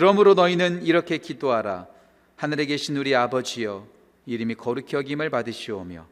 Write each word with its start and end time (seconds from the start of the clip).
그러므로 0.00 0.32
너희는 0.32 0.86
이렇게 0.86 1.18
기도하라. 1.18 1.86
하늘에 2.36 2.64
계신 2.64 2.96
우리 2.96 3.14
아버지여, 3.14 3.86
이름이 4.24 4.54
거룩히 4.54 4.96
여김을 4.96 5.28
받으시오며, 5.28 6.06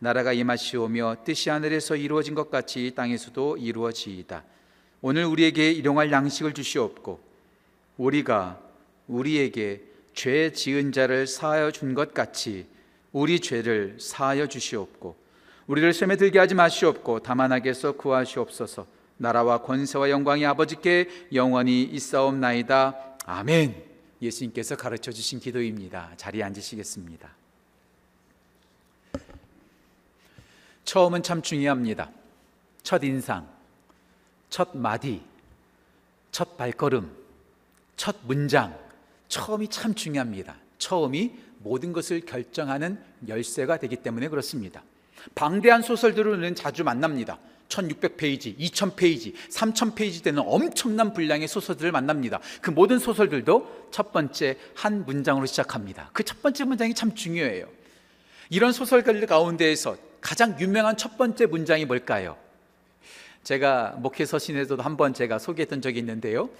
나라가 0.00 0.32
임하시오며, 0.32 1.18
뜻이 1.22 1.48
하늘에서 1.48 1.94
이루어진 1.94 2.34
것 2.34 2.50
같이 2.50 2.84
이 2.84 2.90
땅에서도 2.96 3.58
이루어지이다. 3.58 4.42
오늘 5.02 5.24
우리에게 5.26 5.70
일용할 5.70 6.10
양식을 6.10 6.52
주시옵고, 6.52 7.20
우리가 7.98 8.58
우리에게 9.06 9.82
죄 10.14 10.50
지은 10.50 10.90
자를 10.90 11.28
사하여 11.28 11.70
준 11.70 11.94
것 11.94 12.12
같이 12.12 12.66
우리 13.12 13.38
죄를 13.38 13.98
사하여 14.00 14.48
주시옵고, 14.48 15.14
우리를 15.68 15.92
셈에 15.92 16.16
들게 16.16 16.40
하지 16.40 16.56
마시옵고, 16.56 17.20
다만 17.20 17.52
악에서 17.52 17.92
구하시옵소서. 17.92 18.84
나라와 19.16 19.58
권세와 19.58 20.10
영광이 20.10 20.44
아버지께 20.44 21.08
영원히 21.32 21.84
있사옵나이다. 21.84 23.04
아멘. 23.30 23.84
예수님께서 24.22 24.74
가르쳐 24.74 25.12
주신 25.12 25.38
기도입니다. 25.38 26.14
자리에 26.16 26.42
앉으시겠습니다. 26.44 27.28
처음은 30.84 31.22
참 31.22 31.42
중요합니다. 31.42 32.10
첫 32.82 33.04
인상, 33.04 33.46
첫 34.48 34.74
마디, 34.74 35.20
첫 36.32 36.56
발걸음, 36.56 37.14
첫 37.98 38.16
문장. 38.24 38.74
처음이 39.28 39.68
참 39.68 39.94
중요합니다. 39.94 40.56
처음이 40.78 41.34
모든 41.58 41.92
것을 41.92 42.22
결정하는 42.22 42.98
열쇠가 43.28 43.76
되기 43.76 43.96
때문에 43.96 44.28
그렇습니다. 44.28 44.82
방대한 45.34 45.82
소설들은 45.82 46.54
자주 46.54 46.82
만납니다. 46.82 47.38
1600페이지, 47.68 48.58
2000페이지, 48.58 49.34
3000페이지 49.50 50.22
되는 50.22 50.42
엄청난 50.44 51.12
분량의 51.12 51.48
소설들을 51.48 51.92
만납니다. 51.92 52.40
그 52.60 52.70
모든 52.70 52.98
소설들도 52.98 53.88
첫 53.90 54.12
번째 54.12 54.56
한 54.74 55.04
문장으로 55.04 55.46
시작합니다. 55.46 56.10
그 56.12 56.22
첫 56.22 56.42
번째 56.42 56.64
문장이 56.64 56.94
참 56.94 57.14
중요해요. 57.14 57.66
이런 58.50 58.72
소설들 58.72 59.26
가운데에서 59.26 59.96
가장 60.20 60.58
유명한 60.60 60.96
첫 60.96 61.16
번째 61.18 61.46
문장이 61.46 61.84
뭘까요? 61.84 62.36
제가 63.44 63.96
목회 63.98 64.24
서신에서도 64.24 64.82
한 64.82 64.96
번 64.96 65.14
제가 65.14 65.38
소개했던 65.38 65.80
적이 65.82 66.00
있는데요. 66.00 66.50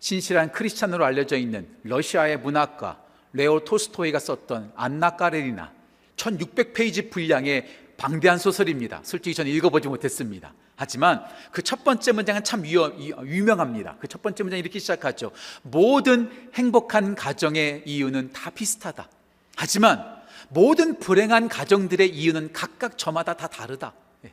신실한 0.00 0.52
크리스찬으로 0.52 1.04
알려져 1.04 1.36
있는 1.36 1.66
러시아의 1.84 2.38
문학가 2.38 3.00
레오 3.32 3.64
토스토이가 3.64 4.18
썼던 4.18 4.72
안나 4.76 5.16
까레리나 5.16 5.72
1600페이지 6.16 7.10
분량의 7.10 7.66
방대한 7.96 8.38
소설입니다. 8.38 9.00
솔직히 9.04 9.34
저는 9.34 9.50
읽어보지 9.52 9.88
못했습니다. 9.88 10.52
하지만 10.76 11.24
그 11.52 11.62
첫 11.62 11.84
번째 11.84 12.12
문장은 12.12 12.44
참 12.44 12.64
유명합니다. 12.66 13.96
그 14.00 14.06
첫 14.08 14.20
번째 14.22 14.42
문장이 14.42 14.60
이렇게 14.60 14.78
시작하죠. 14.78 15.32
모든 15.62 16.30
행복한 16.54 17.14
가정의 17.14 17.82
이유는 17.86 18.32
다 18.32 18.50
비슷하다. 18.50 19.08
하지만 19.56 20.04
모든 20.50 20.98
불행한 20.98 21.48
가정들의 21.48 22.08
이유는 22.14 22.52
각각 22.52 22.98
저마다 22.98 23.34
다 23.34 23.46
다르다. 23.48 23.94
예. 24.26 24.32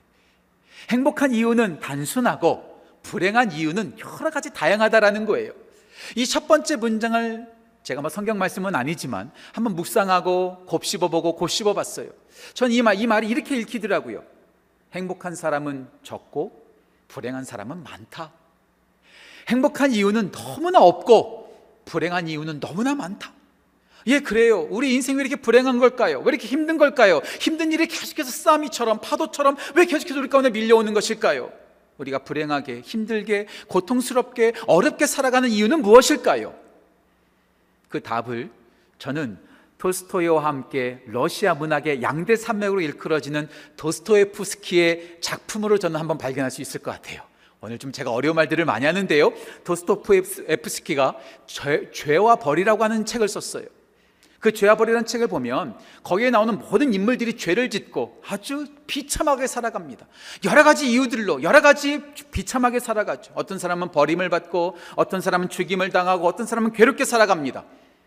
행복한 0.91 1.33
이유는 1.33 1.79
단순하고 1.79 2.83
불행한 3.03 3.51
이유는 3.53 3.97
여러 3.99 4.29
가지 4.29 4.49
다양하다라는 4.53 5.25
거예요. 5.25 5.53
이 6.17 6.25
첫 6.25 6.47
번째 6.47 6.75
문장을 6.75 7.47
제가 7.83 8.01
뭐 8.01 8.09
성경 8.09 8.37
말씀은 8.37 8.75
아니지만 8.75 9.31
한번 9.51 9.75
묵상하고 9.75 10.65
곱씹어보고 10.65 11.35
곱씹어봤어요. 11.35 12.09
전이 12.53 12.81
말이 12.81 13.27
이렇게 13.27 13.57
읽히더라고요. 13.57 14.23
행복한 14.93 15.35
사람은 15.35 15.87
적고 16.01 16.63
불행한 17.09 17.43
사람은 17.43 17.83
많다. 17.83 18.31
행복한 19.49 19.91
이유는 19.91 20.31
너무나 20.31 20.79
없고 20.81 21.43
불행한 21.85 22.27
이유는 22.29 22.59
너무나 22.59 22.95
많다. 22.95 23.33
예, 24.07 24.19
그래요. 24.19 24.67
우리 24.69 24.93
인생이 24.95 25.17
왜 25.17 25.21
이렇게 25.21 25.35
불행한 25.35 25.79
걸까요? 25.79 26.19
왜 26.19 26.29
이렇게 26.29 26.47
힘든 26.47 26.77
걸까요? 26.77 27.21
힘든 27.39 27.71
일이 27.71 27.87
계속해서 27.87 28.29
쓰나미처럼 28.29 28.99
파도처럼 29.01 29.55
왜 29.75 29.85
계속해서 29.85 30.19
우리 30.19 30.29
가운데 30.29 30.49
밀려오는 30.49 30.93
것일까요? 30.93 31.51
우리가 31.97 32.19
불행하게, 32.19 32.81
힘들게, 32.81 33.47
고통스럽게, 33.67 34.53
어렵게 34.67 35.05
살아가는 35.05 35.49
이유는 35.49 35.81
무엇일까요? 35.81 36.62
그 37.93 38.01
답을 38.01 38.49
저는 38.97 39.37
톨스토이와 39.77 40.43
함께 40.43 41.03
러시아 41.05 41.53
문학의 41.53 42.01
양대 42.01 42.35
산맥으로 42.35 42.81
일컬어지는 42.81 43.47
도스토에프스키의 43.77 45.19
작품으로 45.21 45.77
저는 45.77 45.99
한번 45.99 46.17
발견할 46.17 46.49
수 46.49 46.63
있을 46.63 46.81
것 46.81 46.89
같아요. 46.89 47.21
오늘 47.61 47.77
좀 47.77 47.91
제가 47.91 48.09
어려운 48.09 48.35
말들을 48.35 48.65
많이 48.65 48.87
하는데요. 48.87 49.31
도스토에프스키가 49.63 51.17
죄, 51.45 52.17
와 52.17 52.37
벌이라고 52.37 52.83
하는 52.83 53.05
책을 53.05 53.27
썼어요. 53.27 53.67
그 54.43 54.51
죄와 54.51 54.75
벌이라는 54.75 55.05
책을 55.05 55.27
보면 55.27 55.77
거기에 56.03 56.29
나오는 56.29 56.59
모든 56.59 56.93
인물들이 56.93 57.37
죄를 57.37 57.69
짓고 57.69 58.21
아주 58.27 58.65
비참하게 58.87 59.47
살아갑니다. 59.47 60.05
여러 60.43 60.65
가지 60.65 60.91
이유들로 60.91 61.43
여러 61.43 61.61
가지 61.61 62.01
비참하게 62.31 62.81
살아가죠. 62.81 63.31
어떤 63.35 63.57
사람은 63.57 63.93
버림을 63.93 64.27
받고 64.27 64.75
어떤 64.97 65.21
사람은 65.21 65.47
죽임을 65.47 65.91
당하고 65.91 66.27
어떤 66.27 66.45
사람은 66.45 66.73
괴롭게 66.73 67.05
살아갑니다. 67.05 67.63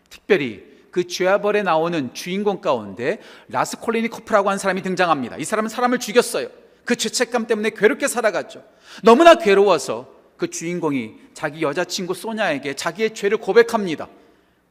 특별히 0.09 0.63
그 0.91 1.05
죄와 1.05 1.39
벌에 1.39 1.63
나오는 1.63 2.13
주인공 2.13 2.59
가운데 2.61 3.19
라스콜리니코프라고 3.49 4.49
하는 4.49 4.57
사람이 4.57 4.81
등장합니다. 4.81 5.37
이 5.37 5.43
사람은 5.43 5.69
사람을 5.69 5.99
죽였어요. 5.99 6.47
그 6.85 6.95
죄책감 6.95 7.47
때문에 7.47 7.71
괴롭게 7.71 8.07
살아갔죠. 8.07 8.63
너무나 9.03 9.35
괴로워서 9.35 10.11
그 10.37 10.49
주인공이 10.49 11.15
자기 11.33 11.61
여자친구 11.61 12.13
소냐에게 12.13 12.75
자기의 12.75 13.13
죄를 13.13 13.37
고백합니다. 13.37 14.07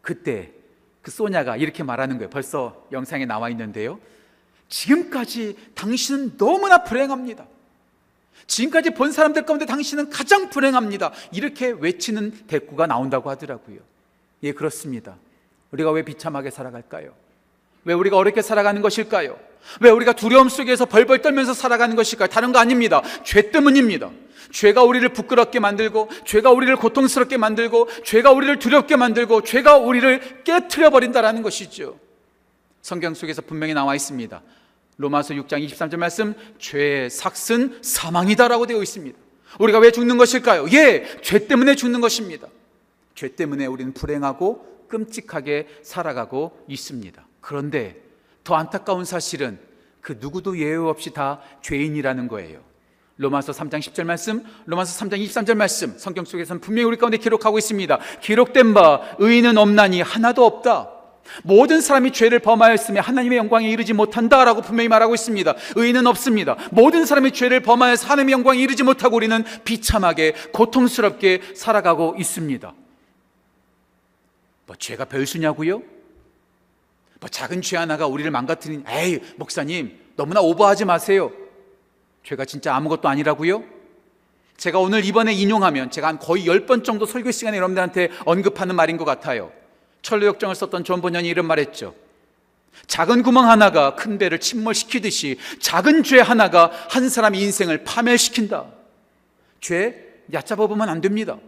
그때 0.01 0.53
그 1.03 1.11
소냐가 1.11 1.57
이렇게 1.57 1.83
말하는 1.83 2.17
거예요. 2.17 2.31
벌써 2.31 2.87
영상에 2.91 3.27
나와 3.27 3.51
있는데요. 3.51 4.01
지금까지 4.69 5.57
당신은 5.75 6.37
너무나 6.39 6.83
불행합니다. 6.83 7.47
지금까지 8.47 8.91
본 8.91 9.13
사람들 9.13 9.45
가운데 9.45 9.67
당신은 9.67 10.11
가장 10.11 10.51
불행합니다. 10.51 11.13
이렇게 11.33 11.69
외치는 11.71 12.47
대꾸가 12.47 12.87
나온다고 12.87 13.31
하더라고요. 13.31 13.79
예, 14.43 14.53
그렇습니다. 14.53 15.17
우리가 15.73 15.91
왜 15.91 16.03
비참하게 16.03 16.51
살아갈까요? 16.51 17.15
왜 17.85 17.95
우리가 17.95 18.17
어렵게 18.17 18.43
살아가는 18.43 18.83
것일까요? 18.83 19.39
왜 19.81 19.91
우리가 19.91 20.13
두려움 20.13 20.49
속에서 20.49 20.87
벌벌 20.87 21.23
떨면서 21.23 21.55
살아가는 21.55 21.95
것일까요? 21.97 22.29
다른 22.29 22.53
거 22.53 22.59
아닙니다. 22.59 23.03
죄 23.25 23.51
때문입니다. 23.51 24.11
죄가 24.53 24.85
우리를 24.85 25.09
부끄럽게 25.11 25.59
만들고, 25.59 26.09
죄가 26.25 26.51
우리를 26.51 26.75
고통스럽게 26.77 27.37
만들고, 27.37 27.89
죄가 28.05 28.31
우리를 28.33 28.59
두렵게 28.59 28.97
만들고, 28.97 29.43
죄가 29.43 29.77
우리를 29.79 30.45
깨트려 30.45 30.91
버린다라는 30.91 31.43
것이죠. 31.43 31.99
성경 32.81 33.15
속에서 33.15 33.43
분명히 33.43 33.75
나와 33.75 33.95
있습니다. 33.97 34.41
로마서 34.99 35.35
6장 35.35 35.67
23절 35.67 35.97
말씀, 35.97 36.35
죄의 36.59 37.11
삭은 37.11 37.81
사망이다라고 37.83 38.67
되어 38.67 38.83
있습니다. 38.83 39.19
우리가 39.59 39.79
왜 39.79 39.91
죽는 39.91 40.17
것일까요? 40.17 40.67
예, 40.73 41.05
죄 41.23 41.47
때문에 41.47 41.75
죽는 41.75 42.01
것입니다. 42.01 42.47
죄 43.15 43.29
때문에 43.35 43.67
우리는 43.67 43.93
불행하고 43.93 44.76
끔찍하게 44.89 45.69
살아가고 45.83 46.65
있습니다. 46.69 47.27
그런데 47.41 48.03
더 48.45 48.55
안타까운 48.55 49.05
사실은 49.05 49.59
그 50.01 50.19
누구도 50.21 50.59
예외 50.59 50.77
없이 50.77 51.13
다 51.13 51.41
죄인이라는 51.63 52.29
거예요. 52.29 52.61
로마서 53.19 53.53
3장 53.53 53.81
10절 53.81 54.05
말씀, 54.05 54.45
로마서 54.67 55.05
3장 55.05 55.25
23절 55.25 55.55
말씀, 55.55 55.97
성경 55.97 56.25
속에서는 56.25 56.61
분명히 56.61 56.85
우리 56.85 56.97
가운데 56.97 57.17
기록하고 57.17 57.59
있습니다. 57.59 57.99
기록된 58.21 58.75
바 58.75 59.01
의인은 59.19 59.57
없나니 59.57 60.03
하나도 60.03 60.45
없다. 60.45 60.91
모든 61.43 61.81
사람이 61.81 62.13
죄를 62.13 62.39
범하였으며 62.39 63.01
하나님의 63.01 63.39
영광에 63.39 63.69
이르지 63.69 63.95
못한다라고 63.95 64.63
분명히 64.63 64.89
말하고 64.89 65.15
있습니다. 65.15 65.55
의인은 65.75 66.07
없습니다. 66.07 66.57
모든 66.71 67.05
사람이 67.05 67.33
죄를 67.33 67.61
범하여서 67.61 68.07
하나님의 68.07 68.33
영광에 68.33 68.61
이르지 68.61 68.83
못하고 68.83 69.17
우리는 69.17 69.45
비참하게 69.65 70.35
고통스럽게 70.53 71.41
살아가고 71.55 72.17
있습니다. 72.19 72.75
뭐 74.67 74.77
죄가 74.77 75.07
대수냐고요? 75.07 75.83
뭐 77.21 77.29
작은 77.31 77.63
죄 77.63 77.77
하나가 77.77 78.07
우리를 78.07 78.31
망가뜨린 78.31 78.85
에이 78.89 79.21
목사님 79.37 79.99
너무나 80.17 80.41
오버하지 80.41 80.85
마세요. 80.85 81.33
죄가 82.25 82.45
진짜 82.45 82.75
아무것도 82.75 83.09
아니라고요? 83.09 83.65
제가 84.57 84.79
오늘 84.79 85.05
이번에 85.05 85.33
인용하면 85.33 85.91
제가 85.91 86.09
한 86.09 86.19
거의 86.19 86.47
열번 86.47 86.83
정도 86.83 87.07
설교 87.07 87.31
시간에 87.31 87.57
여러분들한테 87.59 88.11
언급하는 88.25 88.75
말인 88.75 88.97
것 88.97 89.05
같아요. 89.05 89.53
철로역정을 90.03 90.55
썼던 90.55 90.85
존 90.85 91.01
번연이 91.01 91.29
이런 91.29 91.47
말했죠. 91.47 91.95
작은 92.87 93.23
구멍 93.23 93.49
하나가 93.49 93.95
큰 93.95 94.19
배를 94.19 94.41
침몰시키듯이 94.41 95.39
작은 95.61 96.03
죄 96.03 96.21
하나가 96.21 96.71
한 96.91 97.09
사람의 97.09 97.41
인생을 97.41 97.85
파멸시킨다. 97.85 98.67
죄 99.61 100.23
얕잡아 100.33 100.67
보면 100.67 100.89
안 100.89 101.01
됩니다. 101.01 101.39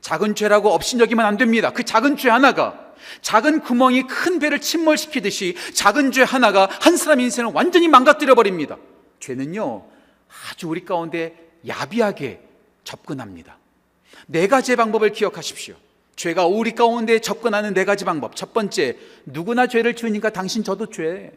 작은 0.00 0.34
죄라고 0.34 0.70
업신여기면 0.70 1.24
안 1.24 1.36
됩니다. 1.36 1.72
그 1.72 1.84
작은 1.84 2.16
죄 2.16 2.28
하나가 2.30 2.86
작은 3.22 3.60
구멍이 3.60 4.06
큰 4.06 4.38
배를 4.38 4.60
침몰시키듯이 4.60 5.56
작은 5.74 6.12
죄 6.12 6.22
하나가 6.22 6.68
한 6.80 6.96
사람 6.96 7.20
인생을 7.20 7.52
완전히 7.54 7.88
망가뜨려 7.88 8.34
버립니다. 8.34 8.76
죄는요 9.20 9.84
아주 10.50 10.68
우리 10.68 10.84
가운데 10.84 11.50
야비하게 11.66 12.40
접근합니다. 12.84 13.58
네 14.26 14.46
가지의 14.46 14.76
방법을 14.76 15.12
기억하십시오. 15.12 15.74
죄가 16.16 16.46
우리 16.46 16.74
가운데 16.74 17.20
접근하는 17.20 17.74
네 17.74 17.84
가지 17.84 18.04
방법. 18.04 18.34
첫 18.34 18.52
번째, 18.52 18.96
누구나 19.24 19.68
죄를 19.68 19.94
지으니까 19.94 20.30
당신 20.30 20.64
저도 20.64 20.86
죄. 20.86 21.32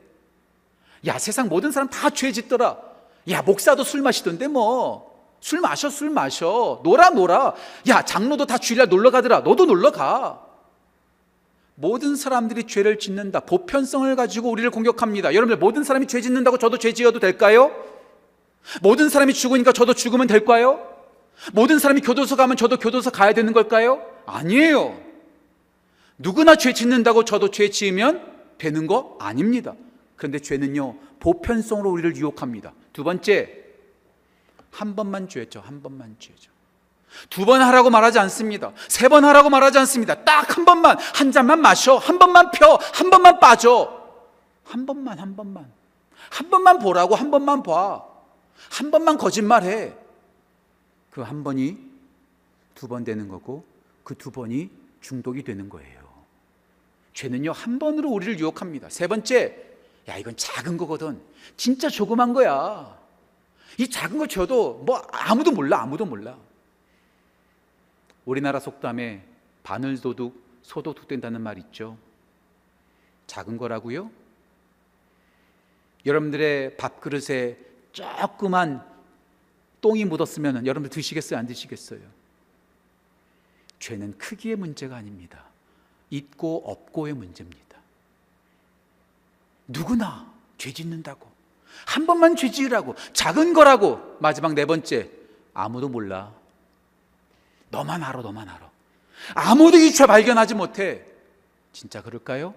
야, 1.05 1.19
세상 1.19 1.49
모든 1.49 1.71
사람 1.71 1.87
다 1.89 2.09
죄 2.09 2.31
짓더라. 2.31 2.77
야, 3.29 3.41
목사도 3.43 3.83
술 3.83 4.01
마시던데 4.01 4.47
뭐. 4.47 5.10
술 5.41 5.59
마셔, 5.59 5.89
술 5.89 6.11
마셔. 6.11 6.79
놀아, 6.83 7.09
놀아. 7.09 7.53
야, 7.89 8.05
장로도 8.05 8.45
다 8.45 8.57
주일날 8.57 8.87
놀러 8.87 9.09
가더라. 9.09 9.39
너도 9.39 9.65
놀러 9.65 9.91
가. 9.91 10.45
모든 11.75 12.15
사람들이 12.15 12.65
죄를 12.65 12.99
짓는다. 12.99 13.41
보편성을 13.41 14.15
가지고 14.15 14.51
우리를 14.51 14.69
공격합니다. 14.69 15.33
여러분들, 15.33 15.57
모든 15.57 15.83
사람이 15.83 16.07
죄 16.07 16.21
짓는다고 16.21 16.59
저도 16.59 16.77
죄 16.77 16.93
지어도 16.93 17.19
될까요? 17.19 17.71
모든 18.83 19.09
사람이 19.09 19.33
죽으니까 19.33 19.71
저도 19.73 19.95
죽으면 19.95 20.27
될까요? 20.27 20.87
모든 21.53 21.79
사람이 21.79 22.01
교도소 22.01 22.35
가면 22.35 22.55
저도 22.55 22.77
교도소 22.77 23.09
가야 23.09 23.33
되는 23.33 23.51
걸까요? 23.51 24.05
아니에요. 24.27 24.95
누구나 26.19 26.55
죄 26.55 26.71
짓는다고 26.71 27.25
저도 27.25 27.49
죄 27.49 27.71
지으면 27.71 28.31
되는 28.59 28.85
거 28.85 29.17
아닙니다. 29.19 29.73
그런데 30.15 30.37
죄는요, 30.37 30.97
보편성으로 31.19 31.89
우리를 31.89 32.15
유혹합니다. 32.15 32.73
두 32.93 33.03
번째, 33.03 33.60
한 34.71 34.95
번만 34.95 35.27
죄죠. 35.29 35.61
한 35.61 35.81
번만 35.81 36.15
죄죠. 36.19 36.51
두 37.29 37.45
번 37.45 37.61
하라고 37.61 37.89
말하지 37.89 38.19
않습니다. 38.19 38.71
세 38.87 39.09
번 39.09 39.25
하라고 39.25 39.49
말하지 39.49 39.77
않습니다. 39.79 40.23
딱 40.23 40.57
한 40.57 40.65
번만, 40.65 40.97
한 40.99 41.31
잔만 41.31 41.61
마셔. 41.61 41.97
한 41.97 42.17
번만 42.19 42.51
펴. 42.51 42.75
한 42.93 43.09
번만 43.09 43.39
빠져. 43.39 44.01
한 44.63 44.85
번만, 44.85 45.19
한 45.19 45.35
번만. 45.35 45.71
한 46.29 46.49
번만 46.49 46.79
보라고, 46.79 47.15
한 47.15 47.29
번만 47.31 47.63
봐. 47.63 48.03
한 48.71 48.91
번만 48.91 49.17
거짓말해. 49.17 49.93
그 51.11 51.21
한 51.21 51.43
번이 51.43 51.77
두 52.75 52.87
번 52.87 53.03
되는 53.03 53.27
거고, 53.27 53.65
그 54.05 54.15
두 54.15 54.31
번이 54.31 54.69
중독이 55.01 55.43
되는 55.43 55.67
거예요. 55.67 55.99
죄는요, 57.13 57.51
한 57.51 57.77
번으로 57.79 58.09
우리를 58.09 58.39
유혹합니다. 58.39 58.89
세 58.89 59.07
번째, 59.07 59.57
야, 60.07 60.15
이건 60.17 60.37
작은 60.37 60.77
거거든. 60.77 61.21
진짜 61.57 61.89
조그만 61.89 62.31
거야. 62.33 62.97
이 63.77 63.89
작은 63.89 64.17
거 64.17 64.27
줘도 64.27 64.75
뭐 64.85 64.97
아무도 65.11 65.51
몰라, 65.51 65.81
아무도 65.81 66.05
몰라. 66.05 66.37
우리나라 68.25 68.59
속담에 68.59 69.25
바늘도둑, 69.63 70.61
소도둑 70.63 71.07
된다는 71.07 71.41
말 71.41 71.57
있죠. 71.57 71.97
작은 73.27 73.57
거라고요? 73.57 74.11
여러분들의 76.05 76.77
밥그릇에 76.77 77.57
조그만 77.91 78.85
똥이 79.81 80.05
묻었으면 80.05 80.65
여러분들 80.65 80.89
드시겠어요? 80.89 81.39
안 81.39 81.47
드시겠어요? 81.47 82.01
죄는 83.79 84.17
크기의 84.17 84.55
문제가 84.55 84.95
아닙니다. 84.97 85.45
있고 86.09 86.63
없고의 86.65 87.13
문제입니다. 87.13 87.79
누구나 89.67 90.31
죄 90.57 90.71
짓는다고. 90.71 91.30
한 91.85 92.05
번만 92.05 92.35
죄 92.35 92.49
지으라고. 92.51 92.95
작은 93.13 93.53
거라고. 93.53 94.17
마지막 94.19 94.53
네 94.53 94.65
번째. 94.65 95.09
아무도 95.53 95.89
몰라. 95.89 96.33
너만 97.69 98.03
알아, 98.03 98.21
너만 98.21 98.47
알아. 98.47 98.69
아무도 99.35 99.77
이죄 99.77 100.05
발견하지 100.05 100.55
못해. 100.55 101.05
진짜 101.73 102.01
그럴까요? 102.01 102.53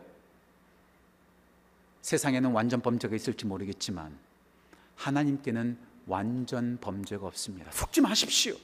세상에는 2.02 2.52
완전 2.52 2.80
범죄가 2.80 3.16
있을지 3.16 3.46
모르겠지만 3.46 4.16
하나님께는 4.96 5.78
완전 6.06 6.78
범죄가 6.80 7.26
없습니다. 7.26 7.70
속지 7.72 8.00
마십시오. 8.02 8.54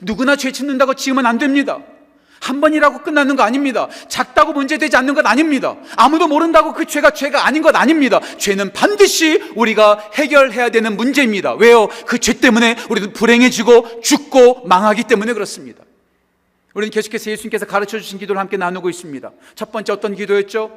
누구나 0.00 0.36
죄 0.36 0.50
짓는다고 0.50 0.94
지으면 0.94 1.26
안 1.26 1.38
됩니다. 1.38 1.82
한 2.40 2.60
번이라고 2.60 3.02
끝나는 3.02 3.36
거 3.36 3.42
아닙니다. 3.42 3.88
작다고 4.08 4.52
문제되지 4.52 4.96
않는 4.96 5.14
것 5.14 5.26
아닙니다. 5.26 5.76
아무도 5.96 6.26
모른다고 6.28 6.72
그 6.74 6.84
죄가 6.84 7.10
죄가 7.12 7.46
아닌 7.46 7.62
것 7.62 7.74
아닙니다. 7.74 8.20
죄는 8.38 8.72
반드시 8.72 9.40
우리가 9.54 10.10
해결해야 10.14 10.68
되는 10.70 10.96
문제입니다. 10.96 11.54
왜요? 11.54 11.88
그 12.06 12.18
죄 12.18 12.40
때문에 12.40 12.76
우리는 12.88 13.12
불행해지고 13.12 14.00
죽고 14.02 14.62
망하기 14.66 15.04
때문에 15.04 15.32
그렇습니다. 15.34 15.84
우리는 16.74 16.90
계속해서 16.90 17.30
예수님께서 17.30 17.66
가르쳐 17.66 17.98
주신 17.98 18.18
기도를 18.18 18.40
함께 18.40 18.56
나누고 18.56 18.88
있습니다. 18.90 19.30
첫 19.54 19.70
번째 19.72 19.92
어떤 19.92 20.14
기도였죠? 20.14 20.70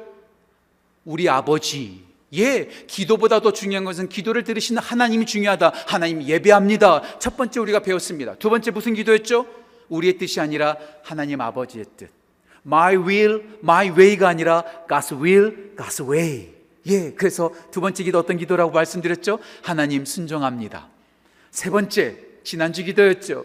우리 1.04 1.28
아버지. 1.28 2.04
예, 2.34 2.68
기도보다 2.86 3.40
더 3.40 3.52
중요한 3.52 3.84
것은 3.84 4.08
기도를 4.10 4.44
들으시는 4.44 4.82
하나님이 4.82 5.24
중요하다. 5.26 5.72
하나님 5.86 6.22
예배합니다. 6.22 7.18
첫 7.18 7.36
번째 7.36 7.60
우리가 7.60 7.80
배웠습니다. 7.80 8.34
두 8.34 8.50
번째 8.50 8.70
무슨 8.70 8.92
기도였죠? 8.94 9.46
우리의 9.88 10.18
뜻이 10.18 10.40
아니라 10.40 10.76
하나님 11.02 11.40
아버지의 11.40 11.86
뜻. 11.96 12.10
My 12.66 12.96
will, 12.96 13.42
my 13.62 13.90
way가 13.90 14.28
아니라 14.28 14.64
God's 14.88 15.20
will, 15.20 15.76
God's 15.76 16.08
way. 16.08 16.54
예, 16.86 17.12
그래서 17.12 17.52
두 17.70 17.80
번째 17.80 18.02
기도 18.04 18.18
어떤 18.18 18.36
기도라고 18.36 18.72
말씀드렸죠? 18.72 19.38
하나님 19.62 20.04
순종합니다. 20.04 20.88
세 21.50 21.70
번째, 21.70 22.16
지난주 22.44 22.84
기도였죠. 22.84 23.44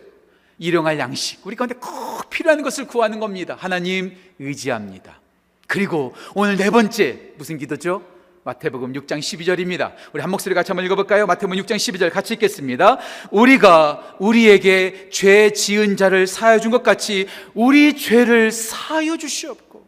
일용할 0.60 1.00
양식. 1.00 1.46
우리 1.46 1.56
가운데 1.56 1.76
꼭 1.76 2.30
필요한 2.30 2.62
것을 2.62 2.88
구하는 2.88 3.20
겁니다. 3.20 3.56
하나님 3.58 4.16
의지합니다. 4.40 5.20
그리고 5.68 6.14
오늘 6.36 6.58
네 6.58 6.70
번째, 6.70 7.34
무슨 7.38 7.58
기도죠? 7.58 8.13
마태복음 8.44 8.94
6장 8.94 9.20
12절입니다. 9.20 9.94
우리 10.12 10.22
한 10.22 10.30
목소리 10.30 10.54
같이 10.54 10.72
한번 10.72 10.86
읽어볼까요? 10.86 11.26
마태복음 11.26 11.58
6장 11.64 11.76
12절 11.78 12.12
같이 12.12 12.34
읽겠습니다. 12.34 12.98
우리가 13.32 14.18
우리에게 14.20 15.10
죄 15.12 15.52
지은 15.52 15.96
자를 15.98 16.28
사하여 16.28 16.60
준 16.60 16.72
것 16.72 16.84
같이 16.84 17.28
우리 17.54 17.96
죄를 17.96 18.52
사하여 18.52 19.16
주시옵고 19.16 19.86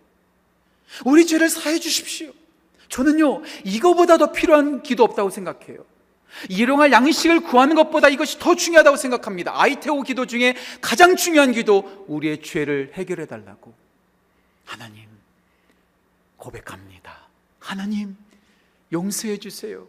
우리 1.03 1.25
죄를 1.25 1.49
사하여 1.49 1.79
주십시오. 1.79 2.31
저는요 2.89 3.41
이거보다 3.63 4.17
더 4.17 4.31
필요한 4.31 4.83
기도 4.83 5.03
없다고 5.03 5.29
생각해요. 5.31 5.83
일용할 6.49 6.91
양식을 6.91 7.41
구하는 7.41 7.75
것보다 7.75 8.07
이것이 8.09 8.39
더 8.39 8.55
중요하다고 8.55 8.97
생각합니다. 8.97 9.59
아이테오 9.59 10.03
기도 10.03 10.25
중에 10.25 10.55
가장 10.79 11.15
중요한 11.15 11.51
기도 11.51 12.05
우리의 12.07 12.41
죄를 12.41 12.91
해결해 12.93 13.25
달라고 13.25 13.73
하나님 14.63 15.05
고백합니다. 16.37 17.27
하나님 17.59 18.15
용서해 18.91 19.37
주세요. 19.37 19.87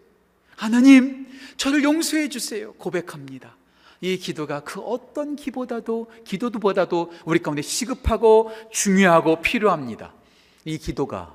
하나님, 0.56 1.26
저를 1.56 1.84
용서해 1.84 2.28
주세요. 2.28 2.72
고백합니다. 2.74 3.56
이 4.00 4.18
기도가 4.18 4.60
그 4.60 4.80
어떤 4.80 5.36
기보다도 5.36 6.10
기도도보다도 6.24 7.12
우리 7.24 7.38
가운데 7.40 7.62
시급하고 7.62 8.50
중요하고 8.70 9.40
필요합니다. 9.40 10.12
이 10.64 10.78
기도가 10.78 11.34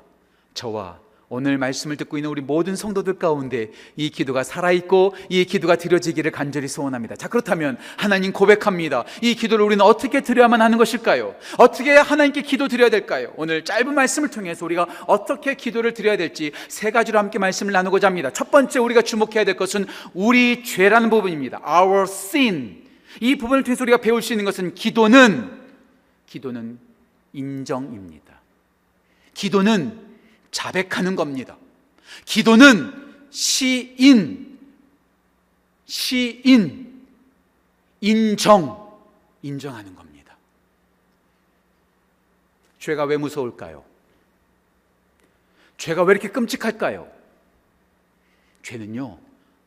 저와 0.54 1.00
오늘 1.34 1.58
말씀을 1.58 1.96
듣고 1.96 2.18
있는 2.18 2.30
우리 2.30 2.42
모든 2.42 2.76
성도들 2.76 3.14
가운데 3.14 3.72
이 3.96 4.10
기도가 4.10 4.44
살아있고 4.44 5.16
이 5.30 5.46
기도가 5.46 5.78
드려지기를 5.78 6.30
간절히 6.30 6.68
소원합니다. 6.68 7.16
자, 7.16 7.30
그렇다면 7.30 7.78
하나님 7.96 8.34
고백합니다. 8.34 9.06
이 9.22 9.34
기도를 9.34 9.64
우리는 9.64 9.82
어떻게 9.82 10.20
드려야만 10.20 10.62
하는 10.62 10.78
것일까요? 10.78 11.34
어떻게 11.58 11.92
하나님께 11.96 12.42
기도 12.42 12.68
드려야 12.68 12.90
될까요? 12.90 13.32
오늘 13.38 13.64
짧은 13.64 13.96
말씀을 13.96 14.30
통해서 14.30 14.66
우리가 14.66 14.86
어떻게 15.08 15.56
기도를 15.56 15.94
드려야 15.94 16.18
될지 16.18 16.52
세 16.68 16.92
가지로 16.92 17.18
함께 17.18 17.40
말씀을 17.40 17.72
나누고자 17.72 18.08
합니다. 18.08 18.30
첫 18.34 18.52
번째 18.52 18.80
우리가 18.80 19.02
주목해야 19.02 19.46
될 19.46 19.56
것은 19.56 19.86
우리 20.14 20.66
죄라는 20.66 21.10
부분입니다. 21.10 21.62
Our 21.66 22.02
sin. 22.02 22.82
이 23.22 23.38
부분을 23.38 23.64
통해서 23.64 23.86
우리가 23.86 24.00
배울 24.00 24.22
수 24.22 24.34
있는 24.34 24.44
것은 24.44 24.76
기도는 24.76 25.50
기도는 26.26 26.78
인정입니다. 27.32 28.42
기도는 29.34 30.11
자백하는 30.52 31.16
겁니다. 31.16 31.58
기도는 32.26 33.28
시인, 33.30 34.60
시인, 35.86 37.08
인정, 38.02 39.00
인정하는 39.42 39.96
겁니다. 39.96 40.38
죄가 42.80 43.06
왜 43.06 43.18
무서울까요? 43.18 43.84
죄가 45.78 46.04
왜 46.04 46.12
이렇게 46.12 46.28
끔찍할까요? 46.28 47.12
죄는요, 48.64 49.20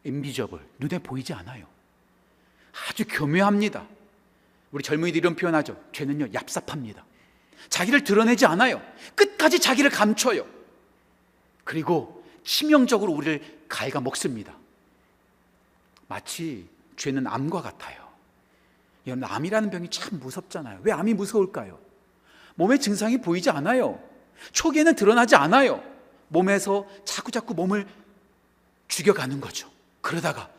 인비저블, 0.04 0.60
눈에 0.78 0.98
보이지 0.98 1.32
않아요. 1.32 1.66
아주 2.88 3.04
교묘합니다. 3.08 3.86
우리 4.70 4.82
젊은이들이 4.82 5.18
이런 5.18 5.36
표현하죠. 5.36 5.82
죄는요, 5.92 6.26
얍삽합니다. 6.26 7.02
자기를 7.68 8.04
드러내지 8.04 8.46
않아요. 8.46 8.82
끝까지 9.14 9.60
자기를 9.60 9.90
감춰요. 9.90 10.53
그리고 11.64 12.24
치명적으로 12.44 13.12
우리를 13.12 13.42
갉아먹습니다. 13.68 14.54
마치 16.06 16.68
죄는 16.96 17.26
암과 17.26 17.62
같아요. 17.62 18.04
여러분, 19.06 19.24
암이라는 19.24 19.70
병이 19.70 19.88
참 19.90 20.18
무섭잖아요. 20.20 20.80
왜 20.82 20.92
암이 20.92 21.14
무서울까요? 21.14 21.78
몸에 22.54 22.78
증상이 22.78 23.18
보이지 23.18 23.50
않아요. 23.50 24.00
초기에는 24.52 24.94
드러나지 24.94 25.34
않아요. 25.36 25.82
몸에서 26.28 26.86
자꾸자꾸 27.04 27.54
몸을 27.54 27.86
죽여가는 28.88 29.40
거죠. 29.40 29.70
그러다가 30.00 30.50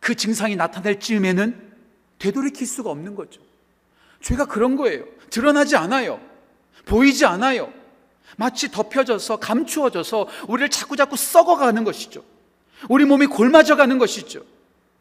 그 0.00 0.14
증상이 0.14 0.56
나타날 0.56 0.98
즈음에는 0.98 1.72
되돌이킬 2.18 2.66
수가 2.66 2.90
없는 2.90 3.14
거죠. 3.14 3.40
죄가 4.20 4.46
그런 4.46 4.76
거예요. 4.76 5.04
드러나지 5.30 5.76
않아요. 5.76 6.20
보이지 6.86 7.24
않아요. 7.26 7.72
마치 8.36 8.70
덮여져서 8.70 9.36
감추어져서 9.36 10.28
우리를 10.48 10.68
자꾸 10.70 10.96
자꾸 10.96 11.16
썩어가는 11.16 11.84
것이죠. 11.84 12.24
우리 12.88 13.04
몸이 13.04 13.26
골마져 13.26 13.76
가는 13.76 13.98
것이죠. 13.98 14.44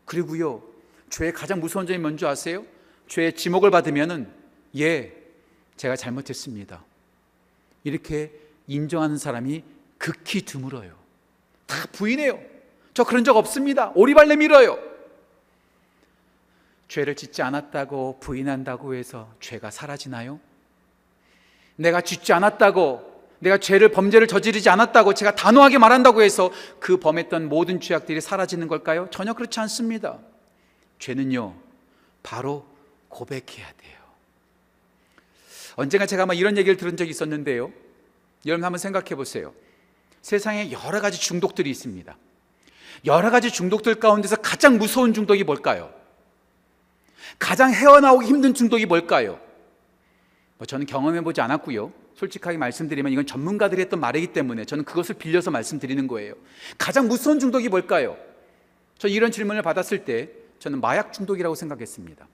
그리고요, 0.05 0.61
죄의 1.09 1.33
가장 1.33 1.59
무서운 1.59 1.87
점이 1.87 1.99
뭔지 1.99 2.25
아세요? 2.25 2.65
죄의 3.07 3.35
지목을 3.35 3.71
받으면은 3.71 4.31
예, 4.77 5.13
제가 5.77 5.95
잘못했습니다. 5.95 6.83
이렇게 7.83 8.31
인정하는 8.67 9.17
사람이 9.17 9.63
극히 9.97 10.43
드물어요. 10.43 10.95
다 11.65 11.87
부인해요. 11.91 12.39
저 12.93 13.03
그런 13.03 13.23
적 13.23 13.37
없습니다. 13.37 13.91
오리발내 13.95 14.35
밀어요. 14.35 14.77
죄를 16.87 17.15
짓지 17.15 17.41
않았다고 17.41 18.17
부인한다고 18.19 18.95
해서 18.95 19.33
죄가 19.39 19.71
사라지나요? 19.71 20.39
내가 21.77 22.01
짓지 22.01 22.33
않았다고 22.33 23.10
내가 23.41 23.57
죄를 23.57 23.89
범죄를 23.89 24.27
저지르지 24.27 24.69
않았다고 24.69 25.15
제가 25.15 25.35
단호하게 25.35 25.79
말한다고 25.79 26.21
해서 26.21 26.51
그 26.79 26.97
범했던 26.97 27.49
모든 27.49 27.79
죄악들이 27.79 28.21
사라지는 28.21 28.67
걸까요? 28.67 29.07
전혀 29.11 29.33
그렇지 29.33 29.59
않습니다. 29.61 30.19
죄는요, 30.99 31.55
바로 32.21 32.65
고백해야 33.09 33.65
돼요. 33.77 33.97
언젠가 35.75 36.05
제가 36.05 36.23
아마 36.23 36.35
이런 36.35 36.55
얘기를 36.55 36.77
들은 36.77 36.95
적이 36.95 37.09
있었는데요. 37.09 37.71
여러분 38.45 38.63
한번 38.63 38.77
생각해 38.77 39.15
보세요. 39.15 39.53
세상에 40.21 40.71
여러 40.71 41.01
가지 41.01 41.19
중독들이 41.19 41.69
있습니다. 41.71 42.15
여러 43.05 43.31
가지 43.31 43.49
중독들 43.49 43.95
가운데서 43.95 44.35
가장 44.35 44.77
무서운 44.77 45.15
중독이 45.15 45.43
뭘까요? 45.43 45.91
가장 47.39 47.73
헤어나오기 47.73 48.27
힘든 48.27 48.53
중독이 48.53 48.85
뭘까요? 48.85 49.39
뭐 50.61 50.67
저는 50.67 50.85
경험해 50.85 51.21
보지 51.21 51.41
않았고요. 51.41 51.91
솔직하게 52.13 52.59
말씀드리면 52.59 53.11
이건 53.11 53.25
전문가들이 53.25 53.81
했던 53.81 53.99
말이기 53.99 54.27
때문에 54.27 54.63
저는 54.65 54.83
그것을 54.83 55.15
빌려서 55.15 55.49
말씀드리는 55.49 56.07
거예요. 56.07 56.35
가장 56.77 57.07
무서운 57.07 57.39
중독이 57.39 57.67
뭘까요? 57.67 58.15
저 58.99 59.07
이런 59.07 59.31
질문을 59.31 59.63
받았을 59.63 60.05
때 60.05 60.29
저는 60.59 60.79
마약 60.79 61.13
중독이라고 61.13 61.55
생각했습니다. 61.55 62.27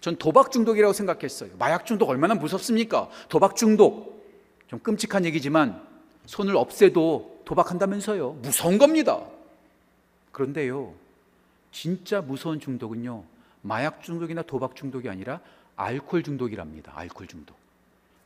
전 0.00 0.16
도박 0.16 0.50
중독이라고 0.50 0.92
생각했어요. 0.92 1.50
마약 1.60 1.86
중독 1.86 2.10
얼마나 2.10 2.34
무섭습니까? 2.34 3.08
도박 3.28 3.54
중독. 3.54 4.26
좀 4.66 4.80
끔찍한 4.80 5.24
얘기지만 5.24 5.80
손을 6.26 6.56
없애도 6.56 7.42
도박한다면서요. 7.44 8.32
무서운 8.42 8.78
겁니다. 8.78 9.20
그런데요. 10.32 10.92
진짜 11.70 12.20
무서운 12.20 12.58
중독은요. 12.58 13.22
마약 13.60 14.02
중독이나 14.02 14.42
도박 14.42 14.74
중독이 14.74 15.08
아니라 15.08 15.38
알코올 15.76 16.22
중독이랍니다. 16.22 16.92
알코올 16.94 17.26
중독. 17.28 17.56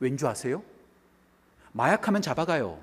왠 0.00 0.16
줄 0.16 0.28
아세요? 0.28 0.62
마약하면 1.72 2.22
잡아가요. 2.22 2.78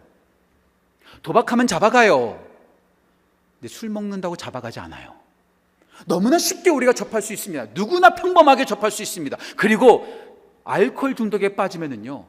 도박하면 1.22 1.68
잡아가요. 1.68 2.44
근데 3.60 3.68
술 3.74 3.90
먹는다고 3.90 4.36
잡아가지 4.36 4.80
않아요. 4.80 5.14
너무나 6.08 6.38
쉽게 6.38 6.70
우리가 6.70 6.94
접할 6.94 7.22
수 7.22 7.34
있습니다. 7.34 7.68
누구나 7.74 8.16
평범하게 8.16 8.66
접할 8.66 8.92
수 8.92 9.02
있습니다. 9.04 9.38
그리고 9.58 10.08
알코올 10.64 11.16
중독에 11.16 11.56
빠지면은요, 11.56 12.26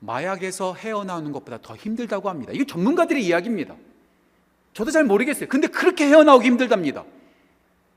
마약에서 0.00 0.74
헤어나오는 0.74 1.32
것보다 1.32 1.58
더 1.60 1.74
힘들다고 1.76 2.28
합니다. 2.30 2.52
이게 2.54 2.64
전문가들의 2.64 3.24
이야기입니다. 3.24 3.74
저도 4.72 4.90
잘 4.90 5.04
모르겠어요. 5.04 5.48
근데 5.48 5.66
그렇게 5.66 6.06
헤어나오기 6.06 6.46
힘들답니다. 6.46 7.04